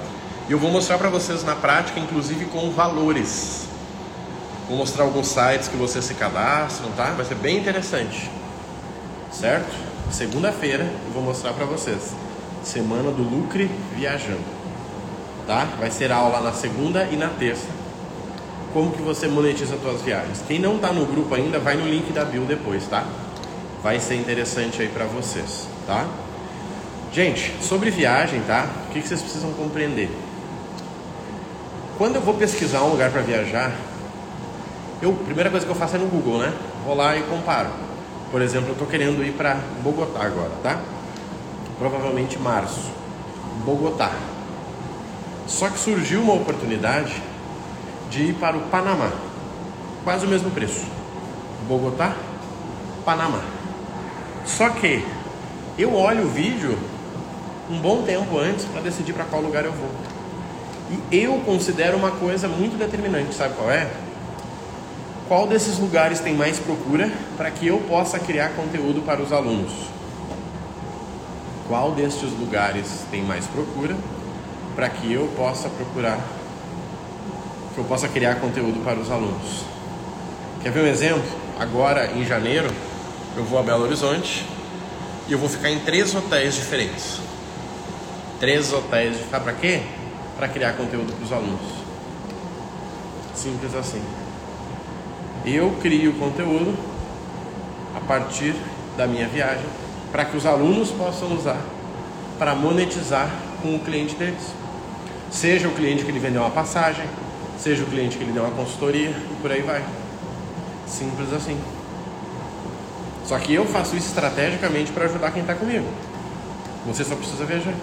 E 0.47 0.51
eu 0.51 0.59
vou 0.59 0.71
mostrar 0.71 0.97
para 0.97 1.09
vocês 1.09 1.43
na 1.43 1.55
prática, 1.55 1.99
inclusive 1.99 2.45
com 2.45 2.71
valores. 2.71 3.67
Vou 4.67 4.77
mostrar 4.77 5.03
alguns 5.03 5.27
sites 5.27 5.67
que 5.67 5.77
vocês 5.77 6.05
se 6.05 6.13
cadastram, 6.13 6.91
tá? 6.91 7.11
Vai 7.11 7.25
ser 7.25 7.35
bem 7.35 7.57
interessante. 7.57 8.29
Certo? 9.31 9.75
Segunda-feira 10.11 10.83
eu 11.05 11.13
vou 11.13 11.23
mostrar 11.23 11.53
para 11.53 11.65
vocês. 11.65 12.13
Semana 12.63 13.11
do 13.11 13.23
Lucre 13.23 13.69
Viajando 13.95 14.57
tá? 15.47 15.65
Vai 15.79 15.89
ser 15.89 16.11
aula 16.11 16.41
na 16.41 16.51
segunda 16.51 17.07
e 17.09 17.15
na 17.15 17.29
terça. 17.29 17.65
Como 18.73 18.91
que 18.91 19.01
você 19.01 19.27
monetiza 19.27 19.75
as 19.75 19.81
suas 19.81 20.01
viagens? 20.01 20.43
Quem 20.45 20.59
não 20.59 20.75
está 20.75 20.91
no 20.91 21.05
grupo 21.05 21.33
ainda, 21.33 21.57
vai 21.57 21.77
no 21.77 21.87
link 21.87 22.11
da 22.11 22.25
bio 22.25 22.43
depois, 22.43 22.85
tá? 22.85 23.05
Vai 23.81 23.99
ser 23.99 24.15
interessante 24.15 24.81
aí 24.81 24.89
para 24.89 25.05
vocês, 25.05 25.67
tá? 25.87 26.05
Gente, 27.13 27.53
sobre 27.61 27.89
viagem, 27.89 28.41
tá? 28.41 28.67
O 28.87 28.91
que, 28.91 29.01
que 29.01 29.07
vocês 29.07 29.21
precisam 29.21 29.51
compreender? 29.53 30.11
Quando 31.97 32.17
eu 32.17 32.21
vou 32.21 32.35
pesquisar 32.35 32.83
um 32.83 32.91
lugar 32.91 33.09
para 33.09 33.21
viajar, 33.21 33.71
eu, 35.01 35.13
primeira 35.13 35.49
coisa 35.49 35.65
que 35.65 35.71
eu 35.71 35.75
faço 35.75 35.95
é 35.95 35.99
no 35.99 36.05
Google, 36.05 36.37
né? 36.37 36.53
Vou 36.85 36.95
lá 36.95 37.17
e 37.17 37.23
comparo. 37.23 37.69
Por 38.29 38.39
exemplo, 38.39 38.69
eu 38.69 38.73
estou 38.73 38.87
querendo 38.87 39.25
ir 39.25 39.31
para 39.31 39.55
Bogotá 39.81 40.23
agora, 40.23 40.51
tá? 40.61 40.79
Provavelmente 41.79 42.37
março. 42.37 42.91
Bogotá. 43.65 44.11
Só 45.47 45.69
que 45.69 45.79
surgiu 45.79 46.21
uma 46.21 46.33
oportunidade 46.33 47.19
de 48.11 48.25
ir 48.25 48.33
para 48.35 48.55
o 48.55 48.61
Panamá, 48.69 49.11
quase 50.03 50.25
o 50.25 50.29
mesmo 50.29 50.51
preço. 50.51 50.85
Bogotá, 51.67 52.13
Panamá. 53.03 53.41
Só 54.45 54.69
que 54.69 55.03
eu 55.79 55.95
olho 55.95 56.25
o 56.25 56.29
vídeo 56.29 56.77
um 57.71 57.79
bom 57.79 58.03
tempo 58.03 58.37
antes 58.37 58.65
para 58.65 58.81
decidir 58.81 59.13
para 59.13 59.25
qual 59.25 59.41
lugar 59.41 59.65
eu 59.65 59.71
vou. 59.71 60.16
E 60.89 61.17
eu 61.17 61.41
considero 61.45 61.97
uma 61.97 62.11
coisa 62.11 62.47
muito 62.47 62.77
determinante, 62.77 63.33
sabe 63.33 63.55
qual 63.55 63.69
é? 63.69 63.89
Qual 65.27 65.45
desses 65.45 65.77
lugares 65.77 66.19
tem 66.19 66.33
mais 66.33 66.57
procura 66.57 67.11
para 67.35 67.51
que 67.51 67.67
eu 67.67 67.79
possa 67.79 68.17
criar 68.17 68.49
conteúdo 68.49 69.01
para 69.05 69.21
os 69.21 69.33
alunos? 69.33 69.73
Qual 71.67 71.91
destes 71.91 72.31
lugares 72.31 73.03
tem 73.11 73.21
mais 73.23 73.45
procura 73.45 73.95
para 74.77 74.89
que 74.89 75.11
eu 75.11 75.27
possa 75.35 75.67
procurar, 75.69 76.19
que 77.73 77.79
eu 77.79 77.83
possa 77.85 78.07
criar 78.07 78.35
conteúdo 78.35 78.83
para 78.85 78.99
os 78.99 79.09
alunos. 79.09 79.63
Quer 80.61 80.71
ver 80.71 80.83
um 80.83 80.87
exemplo? 80.87 81.25
Agora, 81.59 82.11
em 82.11 82.23
janeiro, 82.23 82.69
eu 83.35 83.43
vou 83.43 83.57
a 83.57 83.63
Belo 83.63 83.85
Horizonte 83.85 84.45
e 85.27 85.31
eu 85.31 85.39
vou 85.39 85.49
ficar 85.49 85.71
em 85.71 85.79
três 85.79 86.13
hotéis 86.13 86.53
diferentes. 86.53 87.19
três 88.39 88.71
hotéis 88.71 89.17
de 89.17 89.23
para 89.23 89.51
quê? 89.53 89.81
Para 90.37 90.47
criar 90.47 90.73
conteúdo 90.73 91.13
para 91.13 91.25
os 91.25 91.33
alunos. 91.33 91.71
Simples 93.35 93.75
assim. 93.75 94.01
Eu 95.45 95.75
crio 95.81 96.13
conteúdo 96.13 96.77
a 97.95 97.99
partir 97.99 98.55
da 98.95 99.07
minha 99.07 99.27
viagem 99.27 99.65
para 100.11 100.25
que 100.25 100.37
os 100.37 100.45
alunos 100.45 100.91
possam 100.91 101.33
usar 101.33 101.59
para 102.37 102.53
monetizar 102.53 103.29
com 103.61 103.75
o 103.75 103.79
cliente 103.79 104.15
deles. 104.15 104.53
Seja 105.31 105.67
o 105.67 105.71
cliente 105.71 106.03
que 106.05 106.11
ele 106.11 106.19
vendeu 106.19 106.41
uma 106.41 106.51
passagem, 106.51 107.05
seja 107.59 107.83
o 107.83 107.87
cliente 107.87 108.17
que 108.17 108.23
ele 108.23 108.31
deu 108.31 108.43
uma 108.43 108.55
consultoria 108.55 109.09
e 109.09 109.35
por 109.41 109.51
aí 109.51 109.61
vai. 109.61 109.83
Simples 110.87 111.33
assim. 111.33 111.59
Só 113.25 113.37
que 113.39 113.53
eu 113.53 113.65
faço 113.65 113.95
isso 113.95 114.07
estrategicamente 114.07 114.91
para 114.91 115.05
ajudar 115.05 115.31
quem 115.31 115.41
está 115.41 115.53
comigo. 115.53 115.85
Você 116.85 117.03
só 117.03 117.15
precisa 117.15 117.43
viajar. 117.43 117.73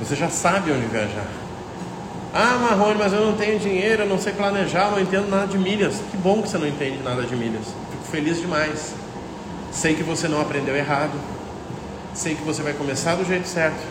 Você 0.00 0.14
já 0.14 0.28
sabe 0.28 0.70
onde 0.70 0.86
viajar. 0.86 1.26
Ah, 2.32 2.58
Marrone, 2.58 2.98
mas 2.98 3.12
eu 3.12 3.24
não 3.24 3.32
tenho 3.32 3.58
dinheiro, 3.58 4.02
eu 4.02 4.08
não 4.08 4.18
sei 4.18 4.32
planejar, 4.32 4.90
não 4.90 5.00
entendo 5.00 5.28
nada 5.28 5.46
de 5.46 5.58
milhas. 5.58 5.96
Que 6.10 6.16
bom 6.16 6.42
que 6.42 6.48
você 6.48 6.58
não 6.58 6.66
entende 6.68 7.02
nada 7.02 7.22
de 7.22 7.34
milhas. 7.34 7.64
Fico 7.90 8.04
feliz 8.10 8.40
demais. 8.40 8.94
Sei 9.72 9.94
que 9.94 10.02
você 10.02 10.28
não 10.28 10.40
aprendeu 10.40 10.76
errado. 10.76 11.18
Sei 12.14 12.34
que 12.34 12.42
você 12.42 12.62
vai 12.62 12.74
começar 12.74 13.16
do 13.16 13.24
jeito 13.24 13.48
certo. 13.48 13.82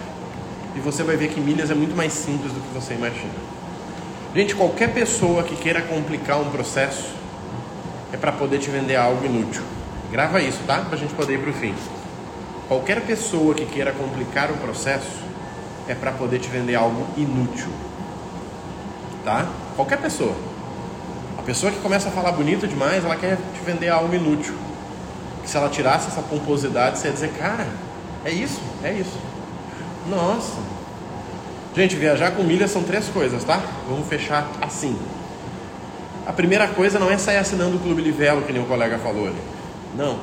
E 0.76 0.80
você 0.80 1.04
vai 1.04 1.18
ver 1.18 1.30
que 1.30 1.42
milhas 1.42 1.72
é 1.72 1.76
muito 1.76 1.96
mais 1.96 2.14
simples 2.14 2.52
do 2.54 2.60
que 2.62 2.74
você 2.74 2.94
imagina. 2.94 3.34
Gente, 4.36 4.56
qualquer 4.56 4.94
pessoa 4.94 5.44
que 5.44 5.56
queira 5.56 5.82
complicar 5.82 6.40
um 6.40 6.50
processo 6.50 7.16
é 8.14 8.18
para 8.18 8.32
poder 8.32 8.60
te 8.60 8.70
vender 8.70 8.96
algo 8.96 9.26
inútil. 9.26 9.64
Grava 10.12 10.42
isso, 10.42 10.60
tá? 10.66 10.78
Para 10.80 10.96
a 10.96 10.98
gente 10.98 11.14
poder 11.14 11.34
ir 11.34 11.40
para 11.40 11.50
o 11.50 11.54
fim. 11.54 11.74
Qualquer 12.68 13.02
pessoa 13.02 13.54
que 13.56 13.66
queira 13.66 13.92
complicar 13.92 14.52
um 14.52 14.58
processo 14.58 15.27
é 15.88 15.96
para 15.96 16.12
poder 16.12 16.40
te 16.40 16.50
vender 16.50 16.76
algo 16.76 17.08
inútil. 17.18 17.70
Tá? 19.24 19.48
Qualquer 19.76 20.00
pessoa. 20.00 20.36
A 21.38 21.42
pessoa 21.42 21.72
que 21.72 21.80
começa 21.80 22.10
a 22.10 22.12
falar 22.12 22.32
bonito 22.32 22.68
demais, 22.68 23.04
ela 23.04 23.16
quer 23.16 23.38
te 23.38 23.64
vender 23.66 23.90
algo 23.90 24.14
inútil. 24.14 24.56
Se 25.46 25.56
ela 25.56 25.70
tirasse 25.70 26.08
essa 26.08 26.22
pomposidade, 26.22 27.00
você 27.00 27.08
ia 27.08 27.14
dizer, 27.14 27.32
cara, 27.34 27.68
é 28.26 28.32
isso, 28.32 28.62
é 28.84 28.92
isso. 28.92 29.18
Nossa, 30.10 30.58
Gente, 31.78 31.96
viajar 31.96 32.32
com 32.32 32.42
milhas 32.42 32.72
são 32.72 32.82
três 32.82 33.08
coisas, 33.08 33.44
tá? 33.44 33.62
Vamos 33.88 34.08
fechar 34.08 34.50
assim. 34.60 34.98
A 36.26 36.34
primeira 36.34 36.68
coisa 36.70 36.98
não 36.98 37.08
é 37.12 37.20
sair 37.20 37.38
assinando 37.38 37.78
o 37.78 37.80
Clube 37.80 38.02
Livelo, 38.02 38.42
que 38.42 38.52
nem 38.52 38.60
o 38.60 38.66
colega 38.66 38.98
falou 38.98 39.28
ali. 39.28 39.38
Não. 39.96 40.18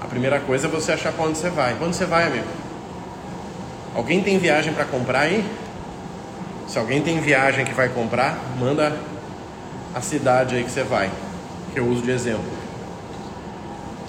A 0.00 0.08
primeira 0.08 0.40
coisa 0.40 0.66
é 0.66 0.70
você 0.70 0.90
achar 0.90 1.12
para 1.12 1.24
onde 1.24 1.38
você 1.38 1.50
vai. 1.50 1.76
Quando 1.78 1.94
você 1.94 2.04
vai, 2.04 2.26
amigo? 2.26 2.46
Alguém 3.94 4.22
tem 4.22 4.38
viagem 4.38 4.72
para 4.72 4.84
comprar 4.84 5.20
aí? 5.20 5.44
Se 6.66 6.78
alguém 6.78 7.02
tem 7.02 7.20
viagem 7.20 7.64
que 7.64 7.74
vai 7.74 7.88
comprar, 7.88 8.38
manda 8.58 8.96
a 9.94 10.00
cidade 10.00 10.56
aí 10.56 10.64
que 10.64 10.70
você 10.70 10.82
vai, 10.82 11.10
que 11.72 11.78
eu 11.78 11.86
uso 11.86 12.02
de 12.02 12.10
exemplo. 12.10 12.50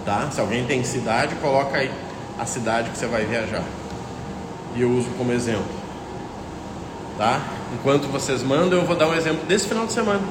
Tá? 0.05 0.29
Se 0.31 0.39
alguém 0.39 0.65
tem 0.65 0.83
cidade, 0.83 1.35
coloca 1.35 1.77
aí 1.77 1.91
a 2.39 2.45
cidade 2.45 2.89
que 2.89 2.97
você 2.97 3.05
vai 3.07 3.25
viajar. 3.25 3.63
E 4.75 4.81
eu 4.81 4.91
uso 4.91 5.09
como 5.17 5.31
exemplo 5.31 5.83
tá? 7.17 7.41
Enquanto 7.73 8.07
vocês 8.07 8.43
mandam, 8.43 8.79
eu 8.79 8.85
vou 8.85 8.95
dar 8.95 9.07
um 9.07 9.13
exemplo 9.13 9.45
desse 9.45 9.67
final 9.67 9.85
de 9.85 9.93
semana 9.93 10.21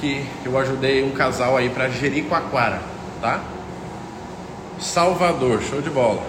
que 0.00 0.24
eu 0.44 0.56
ajudei 0.56 1.02
um 1.02 1.10
casal 1.10 1.56
aí 1.56 1.70
para 1.70 1.88
Jericoacoara, 1.88 2.80
tá? 3.20 3.40
Salvador, 4.78 5.60
show 5.60 5.82
de 5.82 5.90
bola, 5.90 6.22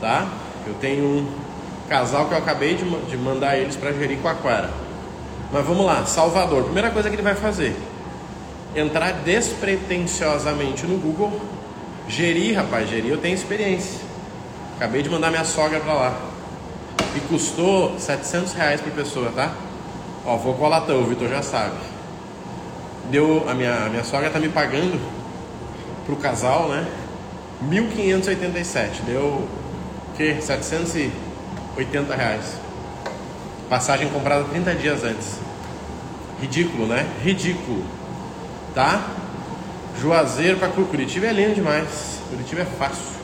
tá? 0.00 0.28
Eu 0.68 0.74
tenho 0.74 1.04
um 1.04 1.26
casal 1.88 2.26
que 2.26 2.32
eu 2.34 2.38
acabei 2.38 2.74
de, 2.74 2.84
de 2.84 3.16
mandar 3.16 3.56
eles 3.56 3.74
para 3.74 3.90
Jericoacoara. 3.92 4.70
Mas 5.50 5.64
vamos 5.64 5.86
lá, 5.86 6.04
Salvador. 6.04 6.64
Primeira 6.64 6.90
coisa 6.90 7.08
que 7.08 7.16
ele 7.16 7.22
vai 7.22 7.34
fazer: 7.34 7.74
entrar 8.76 9.12
despretensiosamente 9.12 10.86
no 10.86 10.98
Google. 10.98 11.32
Gerir, 12.06 12.56
rapaz, 12.56 12.88
gerir 12.88 13.10
eu 13.10 13.18
tenho 13.18 13.34
experiência. 13.34 14.00
Acabei 14.76 15.02
de 15.02 15.10
mandar 15.10 15.30
minha 15.30 15.44
sogra 15.44 15.80
para 15.80 15.92
lá 15.92 16.20
e 17.16 17.20
custou 17.20 17.98
700 17.98 18.52
reais 18.52 18.80
por 18.80 18.92
pessoa, 18.92 19.32
tá? 19.34 19.52
Ó, 20.24 20.36
vou 20.36 20.54
com 20.54 20.66
o 20.66 21.04
Vitor 21.04 21.28
já 21.28 21.42
sabe. 21.42 21.76
Deu, 23.10 23.44
a 23.48 23.54
minha, 23.54 23.74
a 23.74 23.88
minha 23.88 24.04
sogra 24.04 24.28
tá 24.30 24.38
me 24.38 24.48
pagando 24.48 25.00
pro 26.04 26.16
casal, 26.16 26.68
né? 26.68 26.86
1.587, 27.68 29.02
deu 29.06 29.48
que? 30.18 30.42
780 30.42 32.14
reais. 32.14 32.44
Passagem 33.70 34.08
comprada 34.08 34.44
30 34.44 34.74
dias 34.74 35.04
antes. 35.04 35.38
Ridículo, 36.40 36.86
né? 36.86 37.06
Ridículo. 37.22 37.84
Tá? 38.74 39.06
Juazeiro 40.00 40.58
para 40.58 40.68
Curitiba 40.68 41.26
é 41.26 41.32
lindo 41.32 41.54
demais. 41.54 42.20
Curitiba 42.28 42.62
é 42.62 42.64
fácil. 42.64 43.18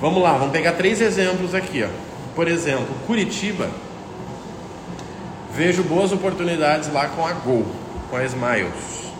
Vamos 0.00 0.22
lá, 0.22 0.32
vamos 0.32 0.52
pegar 0.52 0.72
três 0.72 1.00
exemplos 1.00 1.54
aqui, 1.54 1.82
ó. 1.82 1.88
Por 2.34 2.48
exemplo, 2.48 2.88
Curitiba, 3.06 3.68
vejo 5.52 5.82
boas 5.82 6.12
oportunidades 6.12 6.90
lá 6.92 7.08
com 7.08 7.26
a 7.26 7.32
Gol, 7.32 7.66
com 8.08 8.16
a 8.16 8.24
Smiles. 8.24 9.10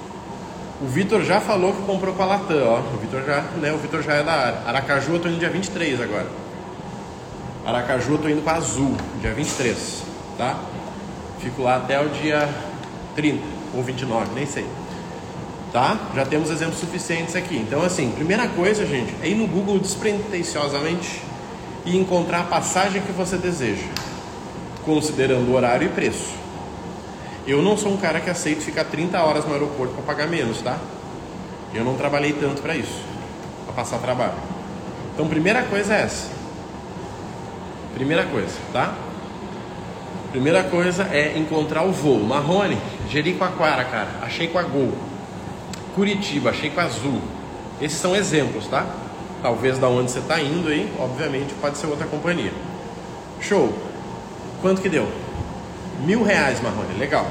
O 0.80 0.86
Vitor 0.86 1.22
já 1.22 1.40
falou 1.40 1.74
que 1.74 1.82
comprou 1.82 2.14
com 2.14 2.22
a 2.22 2.26
Latam, 2.26 2.66
ó. 2.66 2.78
O 2.78 2.98
Vitor 2.98 3.22
já, 3.24 3.42
né, 3.60 3.72
o 3.72 3.76
Vitor 3.76 4.02
já 4.02 4.14
é 4.14 4.22
da 4.22 4.32
área. 4.32 4.58
Aracaju 4.66 5.12
eu 5.12 5.20
tô 5.20 5.28
indo 5.28 5.38
dia 5.38 5.50
23 5.50 6.00
agora. 6.00 6.39
Aracaju 7.70 8.12
eu 8.12 8.18
tô 8.18 8.28
indo 8.28 8.42
com 8.42 8.50
a 8.50 8.54
Azul, 8.54 8.96
dia 9.20 9.32
23, 9.32 10.02
tá? 10.36 10.60
Fico 11.38 11.62
lá 11.62 11.76
até 11.76 12.00
o 12.00 12.08
dia 12.08 12.48
30 13.14 13.42
ou 13.74 13.82
29, 13.82 14.34
nem 14.34 14.44
sei. 14.44 14.66
Tá? 15.72 15.96
Já 16.14 16.26
temos 16.26 16.50
exemplos 16.50 16.80
suficientes 16.80 17.36
aqui. 17.36 17.56
Então, 17.56 17.82
assim, 17.82 18.10
primeira 18.10 18.48
coisa, 18.48 18.84
gente, 18.84 19.14
é 19.22 19.28
ir 19.28 19.36
no 19.36 19.46
Google 19.46 19.78
despretensiosamente 19.78 21.22
e 21.86 21.96
encontrar 21.96 22.40
a 22.40 22.44
passagem 22.44 23.00
que 23.02 23.12
você 23.12 23.36
deseja, 23.36 23.86
considerando 24.84 25.54
horário 25.54 25.86
e 25.86 25.90
preço. 25.90 26.34
Eu 27.46 27.62
não 27.62 27.76
sou 27.76 27.92
um 27.92 27.96
cara 27.96 28.20
que 28.20 28.28
aceita 28.28 28.60
ficar 28.60 28.84
30 28.84 29.22
horas 29.22 29.44
no 29.44 29.52
aeroporto 29.52 29.94
para 29.94 30.02
pagar 30.02 30.28
menos, 30.28 30.60
tá? 30.60 30.76
Eu 31.72 31.84
não 31.84 31.94
trabalhei 31.94 32.32
tanto 32.32 32.60
para 32.60 32.74
isso, 32.74 33.00
para 33.64 33.74
passar 33.74 33.98
trabalho. 33.98 34.34
Então, 35.14 35.28
primeira 35.28 35.62
coisa 35.62 35.94
é 35.94 36.02
essa. 36.02 36.39
Primeira 37.94 38.24
coisa, 38.24 38.54
tá? 38.72 38.94
Primeira 40.30 40.62
coisa 40.62 41.08
é 41.12 41.36
encontrar 41.36 41.82
o 41.82 41.92
voo. 41.92 42.20
Marrone, 42.20 42.78
Jericoacoara, 43.08 43.84
cara, 43.84 44.08
achei 44.22 44.46
com 44.46 44.58
a 44.58 44.62
Gol. 44.62 44.92
Curitiba, 45.94 46.50
achei 46.50 46.70
com 46.70 46.80
a 46.80 46.84
Azul. 46.84 47.20
Esses 47.80 47.98
são 47.98 48.14
exemplos, 48.14 48.66
tá? 48.68 48.86
Talvez 49.42 49.78
da 49.78 49.88
onde 49.88 50.10
você 50.10 50.20
está 50.20 50.40
indo 50.40 50.68
aí, 50.68 50.92
obviamente 50.98 51.52
pode 51.60 51.78
ser 51.78 51.86
outra 51.86 52.06
companhia. 52.06 52.52
Show. 53.40 53.72
Quanto 54.62 54.80
que 54.80 54.88
deu? 54.88 55.08
Mil 56.04 56.22
reais, 56.22 56.60
Marrone. 56.60 56.96
Legal. 56.98 57.26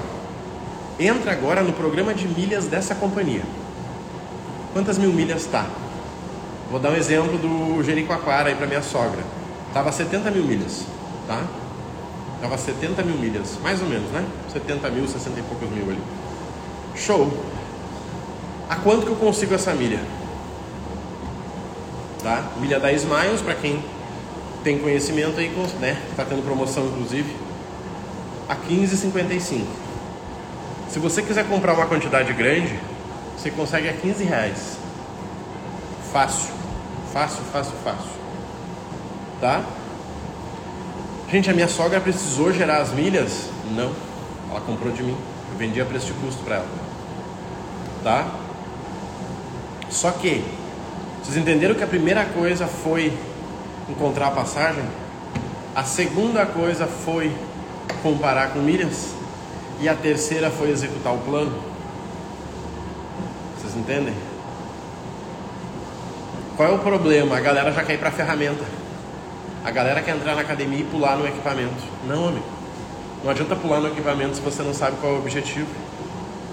Entra 1.00 1.32
agora 1.32 1.64
no 1.64 1.72
programa 1.72 2.14
de 2.14 2.28
milhas 2.28 2.66
dessa 2.66 2.94
companhia. 2.96 3.44
Quantas 4.74 4.98
mil 4.98 5.12
milhas 5.12 5.44
está? 5.44 5.66
Vou 6.70 6.80
dar 6.80 6.92
um 6.92 6.96
exemplo 6.96 7.38
do 7.38 7.82
Jericoacoara 7.84 8.50
aí 8.50 8.56
para 8.56 8.68
minha 8.68 8.82
sogra. 8.82 9.24
Tava 9.74 9.92
70 9.92 10.32
mil 10.32 10.44
milhas, 10.44 10.86
tá? 11.28 11.44
Tava 12.42 12.58
70 12.58 13.04
mil 13.04 13.18
milhas, 13.18 13.58
mais 13.62 13.82
ou 13.82 13.88
menos, 13.88 14.10
né? 14.12 14.26
70 14.52 14.90
mil, 14.90 15.08
60 15.08 15.40
e 15.40 15.44
poucos 15.44 15.70
mil 15.70 15.84
ali. 15.90 16.02
Show. 16.96 17.32
A 18.70 18.76
quanto 18.78 19.06
que 19.06 19.12
eu 19.12 19.16
consigo 19.16 19.54
essa 19.54 19.74
milha? 19.74 20.00
Tá? 22.24 22.44
Milha 22.58 22.80
10 22.80 23.06
Miles, 23.06 23.42
para 23.42 23.56
quem 23.56 23.84
tem 24.64 24.80
conhecimento 24.80 25.40
aí, 25.40 25.50
né? 25.80 26.02
Está 26.10 26.26
tendo 26.26 26.44
promoção 26.44 26.86
inclusive, 26.86 27.36
a 28.48 28.56
15,55. 28.56 29.66
Se 30.90 31.00
você 31.00 31.22
quiser 31.22 31.48
comprar 31.48 31.74
uma 31.74 31.86
quantidade 31.86 32.34
grande, 32.34 32.80
você 33.38 33.52
consegue 33.52 33.88
a 33.88 33.94
15 33.94 34.24
reais. 34.24 34.78
Fácil, 36.12 36.52
fácil, 37.14 37.44
fácil, 37.52 37.74
fácil. 37.84 38.19
Tá? 39.40 39.64
Gente, 41.32 41.50
a 41.50 41.54
minha 41.54 41.68
sogra 41.68 42.02
precisou 42.02 42.52
gerar 42.52 42.82
as 42.82 42.92
milhas? 42.92 43.50
Não. 43.72 43.94
Ela 44.50 44.62
comprou 44.62 44.92
de 44.92 45.04
mim. 45.04 45.16
Eu 45.52 45.58
vendi 45.58 45.80
a 45.80 45.86
preço 45.86 46.08
de 46.08 46.14
custo 46.14 46.44
para 46.44 46.56
ela. 46.56 46.68
Tá? 48.04 48.28
Só 49.90 50.12
que 50.12 50.44
vocês 51.24 51.38
entenderam 51.38 51.76
que 51.76 51.84
a 51.84 51.88
primeira 51.88 52.26
coisa 52.26 52.66
foi 52.66 53.14
encontrar 53.88 54.28
a 54.28 54.32
passagem? 54.32 54.84
A 55.76 55.84
segunda 55.84 56.46
coisa 56.46 56.88
foi 56.88 57.32
comparar 58.02 58.52
com 58.52 58.60
milhas? 58.60 59.14
E 59.80 59.88
a 59.88 59.96
terceira 59.96 60.50
foi 60.50 60.72
executar 60.72 61.14
o 61.14 61.20
plano? 61.20 61.54
Vocês 63.58 63.76
entendem? 63.76 64.14
Qual 66.58 66.68
é 66.68 66.72
o 66.74 66.80
problema? 66.80 67.38
A 67.38 67.40
galera 67.40 67.72
já 67.72 67.84
quer 67.84 67.94
ir 67.94 68.00
para 68.00 68.10
a 68.10 68.12
ferramenta. 68.12 68.66
A 69.70 69.72
galera 69.72 70.02
quer 70.02 70.16
entrar 70.16 70.34
na 70.34 70.42
academia 70.42 70.80
e 70.80 70.84
pular 70.84 71.16
no 71.16 71.28
equipamento. 71.28 71.84
Não, 72.08 72.30
amigo. 72.30 72.46
Não 73.24 73.30
adianta 73.30 73.56
pular 73.56 73.80
no 73.80 73.88
equipamento 73.90 74.38
se 74.38 74.42
você 74.42 74.64
não 74.64 74.74
sabe 74.74 74.98
qual 75.00 75.14
é 75.14 75.16
o 75.16 75.20
objetivo. 75.20 75.68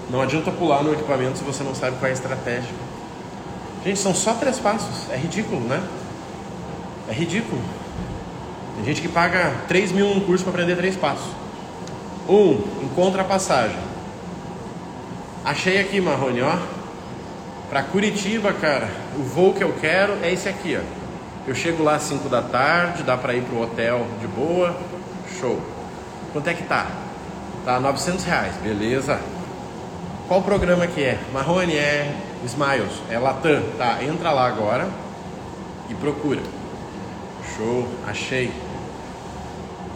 Não 0.07 0.21
adianta 0.21 0.51
pular 0.51 0.83
no 0.83 0.93
equipamento 0.93 1.39
se 1.39 1.43
você 1.43 1.63
não 1.63 1.73
sabe 1.73 1.97
qual 1.97 2.05
é 2.05 2.11
a 2.11 2.13
estratégia. 2.13 2.69
Gente, 3.83 3.97
são 3.97 4.13
só 4.13 4.35
três 4.35 4.59
passos. 4.59 5.09
É 5.09 5.17
ridículo, 5.17 5.61
né? 5.61 5.81
É 7.09 7.11
ridículo. 7.11 7.59
Tem 8.75 8.85
gente 8.85 9.01
que 9.01 9.07
paga 9.07 9.51
3 9.67 9.93
mil 9.93 10.13
num 10.13 10.19
curso 10.19 10.43
para 10.43 10.53
aprender 10.53 10.75
três 10.75 10.95
passos. 10.95 11.31
Um, 12.29 12.61
encontra 12.83 13.23
a 13.23 13.25
passagem. 13.25 13.79
Achei 15.43 15.79
aqui, 15.79 15.99
Marrone, 15.99 16.43
ó. 16.43 16.55
Para 17.67 17.81
Curitiba, 17.81 18.53
cara, 18.53 18.87
o 19.17 19.23
voo 19.23 19.55
que 19.55 19.63
eu 19.63 19.73
quero 19.81 20.19
é 20.21 20.31
esse 20.31 20.47
aqui, 20.47 20.77
ó. 20.79 20.96
Eu 21.47 21.55
chego 21.55 21.81
lá 21.81 21.95
às 21.95 22.03
5 22.03 22.27
da 22.27 22.41
tarde, 22.41 23.03
dá 23.03 23.15
para 23.15 23.33
ir 23.33 23.41
pro 23.41 23.61
hotel 23.61 24.05
de 24.19 24.27
boa, 24.27 24.75
show. 25.39 25.61
Quanto 26.33 26.49
é 26.49 26.53
que 26.53 26.63
tá? 26.63 26.87
Tá 27.63 27.79
900 27.79 28.25
reais, 28.25 28.55
beleza. 28.57 29.17
Qual 30.27 30.41
programa 30.41 30.85
que 30.87 31.01
é? 31.01 31.17
Marrone 31.31 31.73
é 31.73 32.13
Smiles, 32.43 33.01
é 33.09 33.17
Latam. 33.17 33.63
Tá, 33.77 34.03
entra 34.03 34.31
lá 34.31 34.45
agora 34.45 34.89
e 35.89 35.93
procura. 35.93 36.41
Show, 37.55 37.87
achei. 38.05 38.51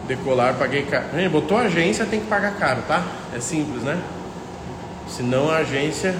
Decolar, 0.08 0.54
paguei 0.54 0.84
caro. 0.84 1.04
Botou 1.30 1.58
agência, 1.58 2.06
tem 2.06 2.20
que 2.20 2.28
pagar 2.28 2.54
caro, 2.56 2.80
tá? 2.88 3.04
É 3.36 3.40
simples, 3.40 3.82
né? 3.82 4.00
Senão 5.06 5.50
a 5.50 5.58
agência 5.58 6.16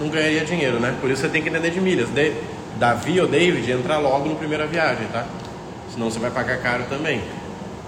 não 0.00 0.08
ganharia 0.08 0.44
dinheiro, 0.44 0.80
né? 0.80 0.96
Por 1.00 1.08
isso 1.08 1.22
você 1.22 1.28
tem 1.28 1.40
que 1.40 1.48
entender 1.48 1.70
de 1.70 1.80
milhas. 1.80 2.08
De, 2.08 2.34
Davi 2.78 3.20
ou 3.20 3.28
David 3.28 3.70
entra 3.70 3.98
logo 3.98 4.28
no 4.28 4.36
primeira 4.36 4.66
viagem, 4.66 5.06
tá? 5.12 5.24
Senão 5.92 6.10
você 6.10 6.18
vai 6.18 6.30
pagar 6.30 6.58
caro 6.58 6.84
também. 6.88 7.22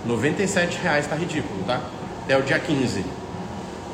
97 0.05 0.79
reais 0.79 1.07
tá 1.07 1.17
ridículo, 1.17 1.65
tá? 1.65 1.81
Até 2.23 2.39
o 2.39 2.43
dia 2.43 2.59
15. 2.59 3.05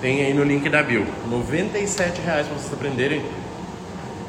Tem 0.01 0.21
aí 0.23 0.35
no 0.35 0.45
link 0.45 0.69
da 0.69 0.83
Bill. 0.83 1.07
97 1.31 2.21
reais 2.21 2.47
para 2.47 2.59
vocês 2.59 2.73
aprenderem 2.73 3.25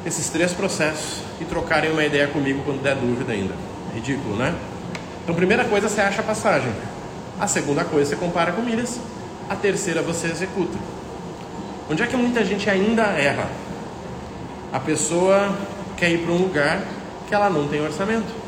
esses 0.06 0.28
três 0.30 0.52
processos 0.52 1.22
e 1.40 1.44
trocarem 1.44 1.90
uma 1.90 2.04
ideia 2.04 2.28
comigo 2.28 2.62
quando 2.64 2.82
der 2.82 2.96
dúvida 2.96 3.32
ainda. 3.32 3.54
Ridículo, 3.94 4.36
né? 4.36 4.54
Então, 5.22 5.34
primeira 5.34 5.64
coisa, 5.64 5.88
você 5.88 6.00
acha 6.00 6.20
a 6.20 6.24
passagem. 6.24 6.72
A 7.40 7.46
segunda 7.46 7.84
coisa, 7.84 8.10
você 8.10 8.16
compara 8.16 8.52
com 8.52 8.62
milhas. 8.62 9.00
A 9.48 9.56
terceira, 9.56 10.00
você 10.00 10.28
executa. 10.28 10.78
Onde 11.90 12.02
é 12.02 12.06
que 12.06 12.16
muita 12.16 12.44
gente 12.44 12.68
ainda 12.70 13.02
erra? 13.02 13.48
A 14.72 14.80
pessoa 14.80 15.54
quer 15.96 16.10
ir 16.10 16.18
para 16.18 16.32
um 16.32 16.38
lugar 16.38 16.82
que 17.26 17.34
ela 17.34 17.48
não 17.48 17.68
tem 17.68 17.80
orçamento. 17.80 18.44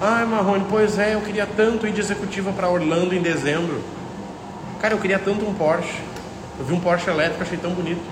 Ai, 0.00 0.24
Marrone, 0.26 0.66
pois 0.68 0.98
é, 0.98 1.14
eu 1.14 1.20
queria 1.22 1.46
tanto 1.46 1.86
ir 1.86 1.92
de 1.92 2.00
executiva 2.00 2.52
para 2.52 2.68
Orlando 2.68 3.14
em 3.14 3.22
dezembro. 3.22 3.82
Cara, 4.80 4.94
eu 4.94 4.98
queria 4.98 5.18
tanto 5.18 5.46
um 5.46 5.54
Porsche. 5.54 6.02
Eu 6.58 6.64
vi 6.64 6.74
um 6.74 6.80
Porsche 6.80 7.08
elétrico, 7.08 7.42
achei 7.42 7.56
tão 7.56 7.70
bonito. 7.70 8.02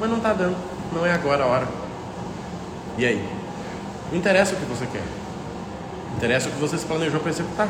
Mas 0.00 0.10
não 0.10 0.16
está 0.16 0.32
dando. 0.32 0.56
Não 0.92 1.06
é 1.06 1.12
agora 1.12 1.44
a 1.44 1.46
hora. 1.46 1.68
E 2.98 3.06
aí? 3.06 3.24
Não 4.10 4.18
interessa 4.18 4.54
o 4.54 4.56
que 4.56 4.64
você 4.64 4.86
quer. 4.86 5.02
Interessa 6.16 6.48
o 6.48 6.52
que 6.52 6.58
você 6.58 6.76
se 6.76 6.84
planejou 6.84 7.20
para 7.20 7.30
executar. 7.30 7.68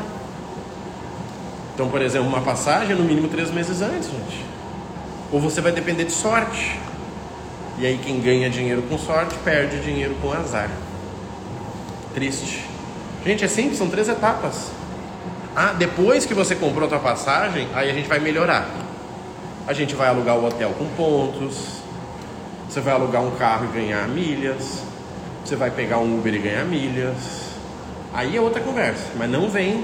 Então, 1.73 1.89
por 1.89 2.01
exemplo, 2.01 2.27
uma 2.27 2.41
passagem 2.41 2.95
no 2.95 3.03
mínimo 3.03 3.27
três 3.27 3.51
meses 3.51 3.81
antes, 3.81 4.09
gente. 4.09 4.45
Ou 5.31 5.39
você 5.39 5.61
vai 5.61 5.71
depender 5.71 6.05
de 6.05 6.11
sorte. 6.11 6.79
E 7.81 7.85
aí 7.87 7.97
quem 7.97 8.19
ganha 8.21 8.47
dinheiro 8.47 8.83
com 8.83 8.95
sorte 8.95 9.33
perde 9.43 9.79
dinheiro 9.79 10.15
com 10.21 10.31
azar. 10.31 10.69
Triste. 12.13 12.63
Gente, 13.25 13.43
é 13.43 13.47
simples, 13.47 13.79
são 13.79 13.89
três 13.89 14.07
etapas. 14.07 14.69
Ah, 15.55 15.73
depois 15.73 16.23
que 16.23 16.35
você 16.35 16.55
comprou 16.55 16.85
a 16.85 16.89
tua 16.89 16.99
passagem, 16.99 17.67
aí 17.73 17.89
a 17.89 17.93
gente 17.93 18.07
vai 18.07 18.19
melhorar. 18.19 18.69
A 19.65 19.73
gente 19.73 19.95
vai 19.95 20.09
alugar 20.09 20.37
o 20.37 20.45
hotel 20.45 20.75
com 20.77 20.85
pontos. 20.89 21.81
Você 22.69 22.79
vai 22.81 22.93
alugar 22.93 23.23
um 23.23 23.31
carro 23.31 23.65
e 23.65 23.75
ganhar 23.75 24.07
milhas. 24.07 24.83
Você 25.43 25.55
vai 25.55 25.71
pegar 25.71 25.97
um 25.97 26.19
Uber 26.19 26.35
e 26.35 26.37
ganhar 26.37 26.65
milhas. 26.65 27.49
Aí 28.13 28.37
é 28.37 28.41
outra 28.41 28.61
conversa, 28.61 29.07
mas 29.17 29.27
não 29.27 29.49
vem 29.49 29.83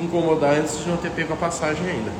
incomodar 0.00 0.56
antes 0.56 0.80
de 0.80 0.88
não 0.88 0.96
ter 0.96 1.12
pego 1.12 1.34
a 1.34 1.36
passagem 1.36 1.88
ainda. 1.88 2.10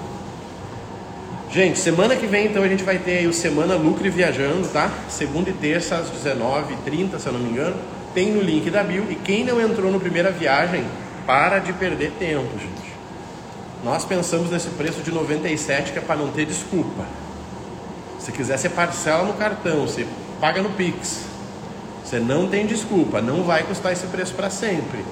Gente, 1.50 1.78
semana 1.78 2.16
que 2.16 2.26
vem 2.26 2.46
então 2.46 2.62
a 2.62 2.68
gente 2.68 2.82
vai 2.82 2.98
ter 2.98 3.18
aí 3.18 3.26
o 3.26 3.32
Semana 3.32 3.76
Lucre 3.76 4.10
Viajando, 4.10 4.68
tá? 4.68 4.90
Segunda 5.08 5.48
e 5.48 5.52
terça 5.52 5.96
às 5.96 6.10
19h30, 6.10 7.18
se 7.18 7.26
eu 7.26 7.32
não 7.32 7.40
me 7.40 7.50
engano. 7.50 7.76
Tem 8.12 8.32
no 8.32 8.42
link 8.42 8.68
da 8.70 8.82
Bill. 8.82 9.04
E 9.10 9.14
quem 9.14 9.44
não 9.44 9.60
entrou 9.60 9.90
no 9.90 10.00
primeira 10.00 10.30
viagem, 10.30 10.84
para 11.26 11.58
de 11.58 11.72
perder 11.72 12.12
tempo, 12.18 12.58
gente. 12.58 12.92
Nós 13.84 14.04
pensamos 14.04 14.50
nesse 14.50 14.68
preço 14.70 15.00
de 15.02 15.12
97 15.12 15.92
que 15.92 15.98
é 15.98 16.02
para 16.02 16.16
não 16.16 16.28
ter 16.28 16.44
desculpa. 16.44 17.04
Se 18.18 18.32
quiser, 18.32 18.58
você 18.58 18.68
parcela 18.68 19.24
no 19.24 19.34
cartão, 19.34 19.86
você 19.86 20.06
paga 20.40 20.60
no 20.60 20.70
Pix. 20.70 21.24
Você 22.04 22.18
não 22.18 22.48
tem 22.48 22.66
desculpa, 22.66 23.20
não 23.20 23.44
vai 23.44 23.62
custar 23.62 23.92
esse 23.92 24.06
preço 24.08 24.34
para 24.34 24.50
sempre. 24.50 25.04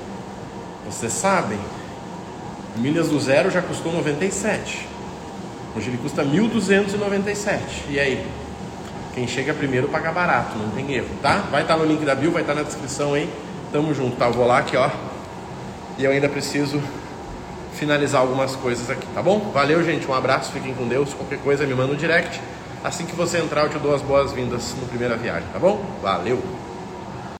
Vocês 0.84 1.12
sabem, 1.12 1.58
milhas 2.76 3.08
do 3.08 3.20
zero 3.20 3.50
já 3.50 3.62
custou 3.62 3.92
97. 3.92 4.93
Hoje 5.76 5.90
ele 5.90 5.98
custa 5.98 6.24
1.297. 6.24 7.58
E 7.88 7.98
aí? 7.98 8.26
Quem 9.14 9.26
chega 9.28 9.54
primeiro 9.54 9.88
paga 9.88 10.10
barato, 10.10 10.58
não 10.58 10.70
tem 10.70 10.92
erro, 10.92 11.08
tá? 11.22 11.44
Vai 11.50 11.62
estar 11.62 11.74
tá 11.74 11.80
no 11.80 11.86
link 11.86 12.04
da 12.04 12.14
Bill, 12.14 12.32
vai 12.32 12.42
estar 12.42 12.54
tá 12.54 12.60
na 12.60 12.66
descrição 12.66 13.14
aí. 13.14 13.28
Tamo 13.72 13.94
junto, 13.94 14.16
tá? 14.16 14.26
Eu 14.26 14.32
vou 14.32 14.46
lá 14.46 14.58
aqui, 14.58 14.76
ó. 14.76 14.90
E 15.98 16.04
eu 16.04 16.10
ainda 16.10 16.28
preciso 16.28 16.80
finalizar 17.74 18.20
algumas 18.20 18.56
coisas 18.56 18.88
aqui, 18.90 19.06
tá 19.14 19.22
bom? 19.22 19.50
Valeu, 19.52 19.82
gente. 19.84 20.08
Um 20.08 20.14
abraço, 20.14 20.52
fiquem 20.52 20.74
com 20.74 20.86
Deus. 20.86 21.12
Qualquer 21.14 21.38
coisa 21.38 21.66
me 21.66 21.74
manda 21.74 21.92
um 21.92 21.96
direct. 21.96 22.40
Assim 22.82 23.06
que 23.06 23.14
você 23.14 23.38
entrar, 23.38 23.62
eu 23.62 23.70
te 23.70 23.78
dou 23.78 23.94
as 23.94 24.02
boas-vindas 24.02 24.74
no 24.80 24.86
primeira 24.86 25.16
viagem, 25.16 25.48
tá 25.52 25.58
bom? 25.58 25.84
Valeu! 26.02 26.42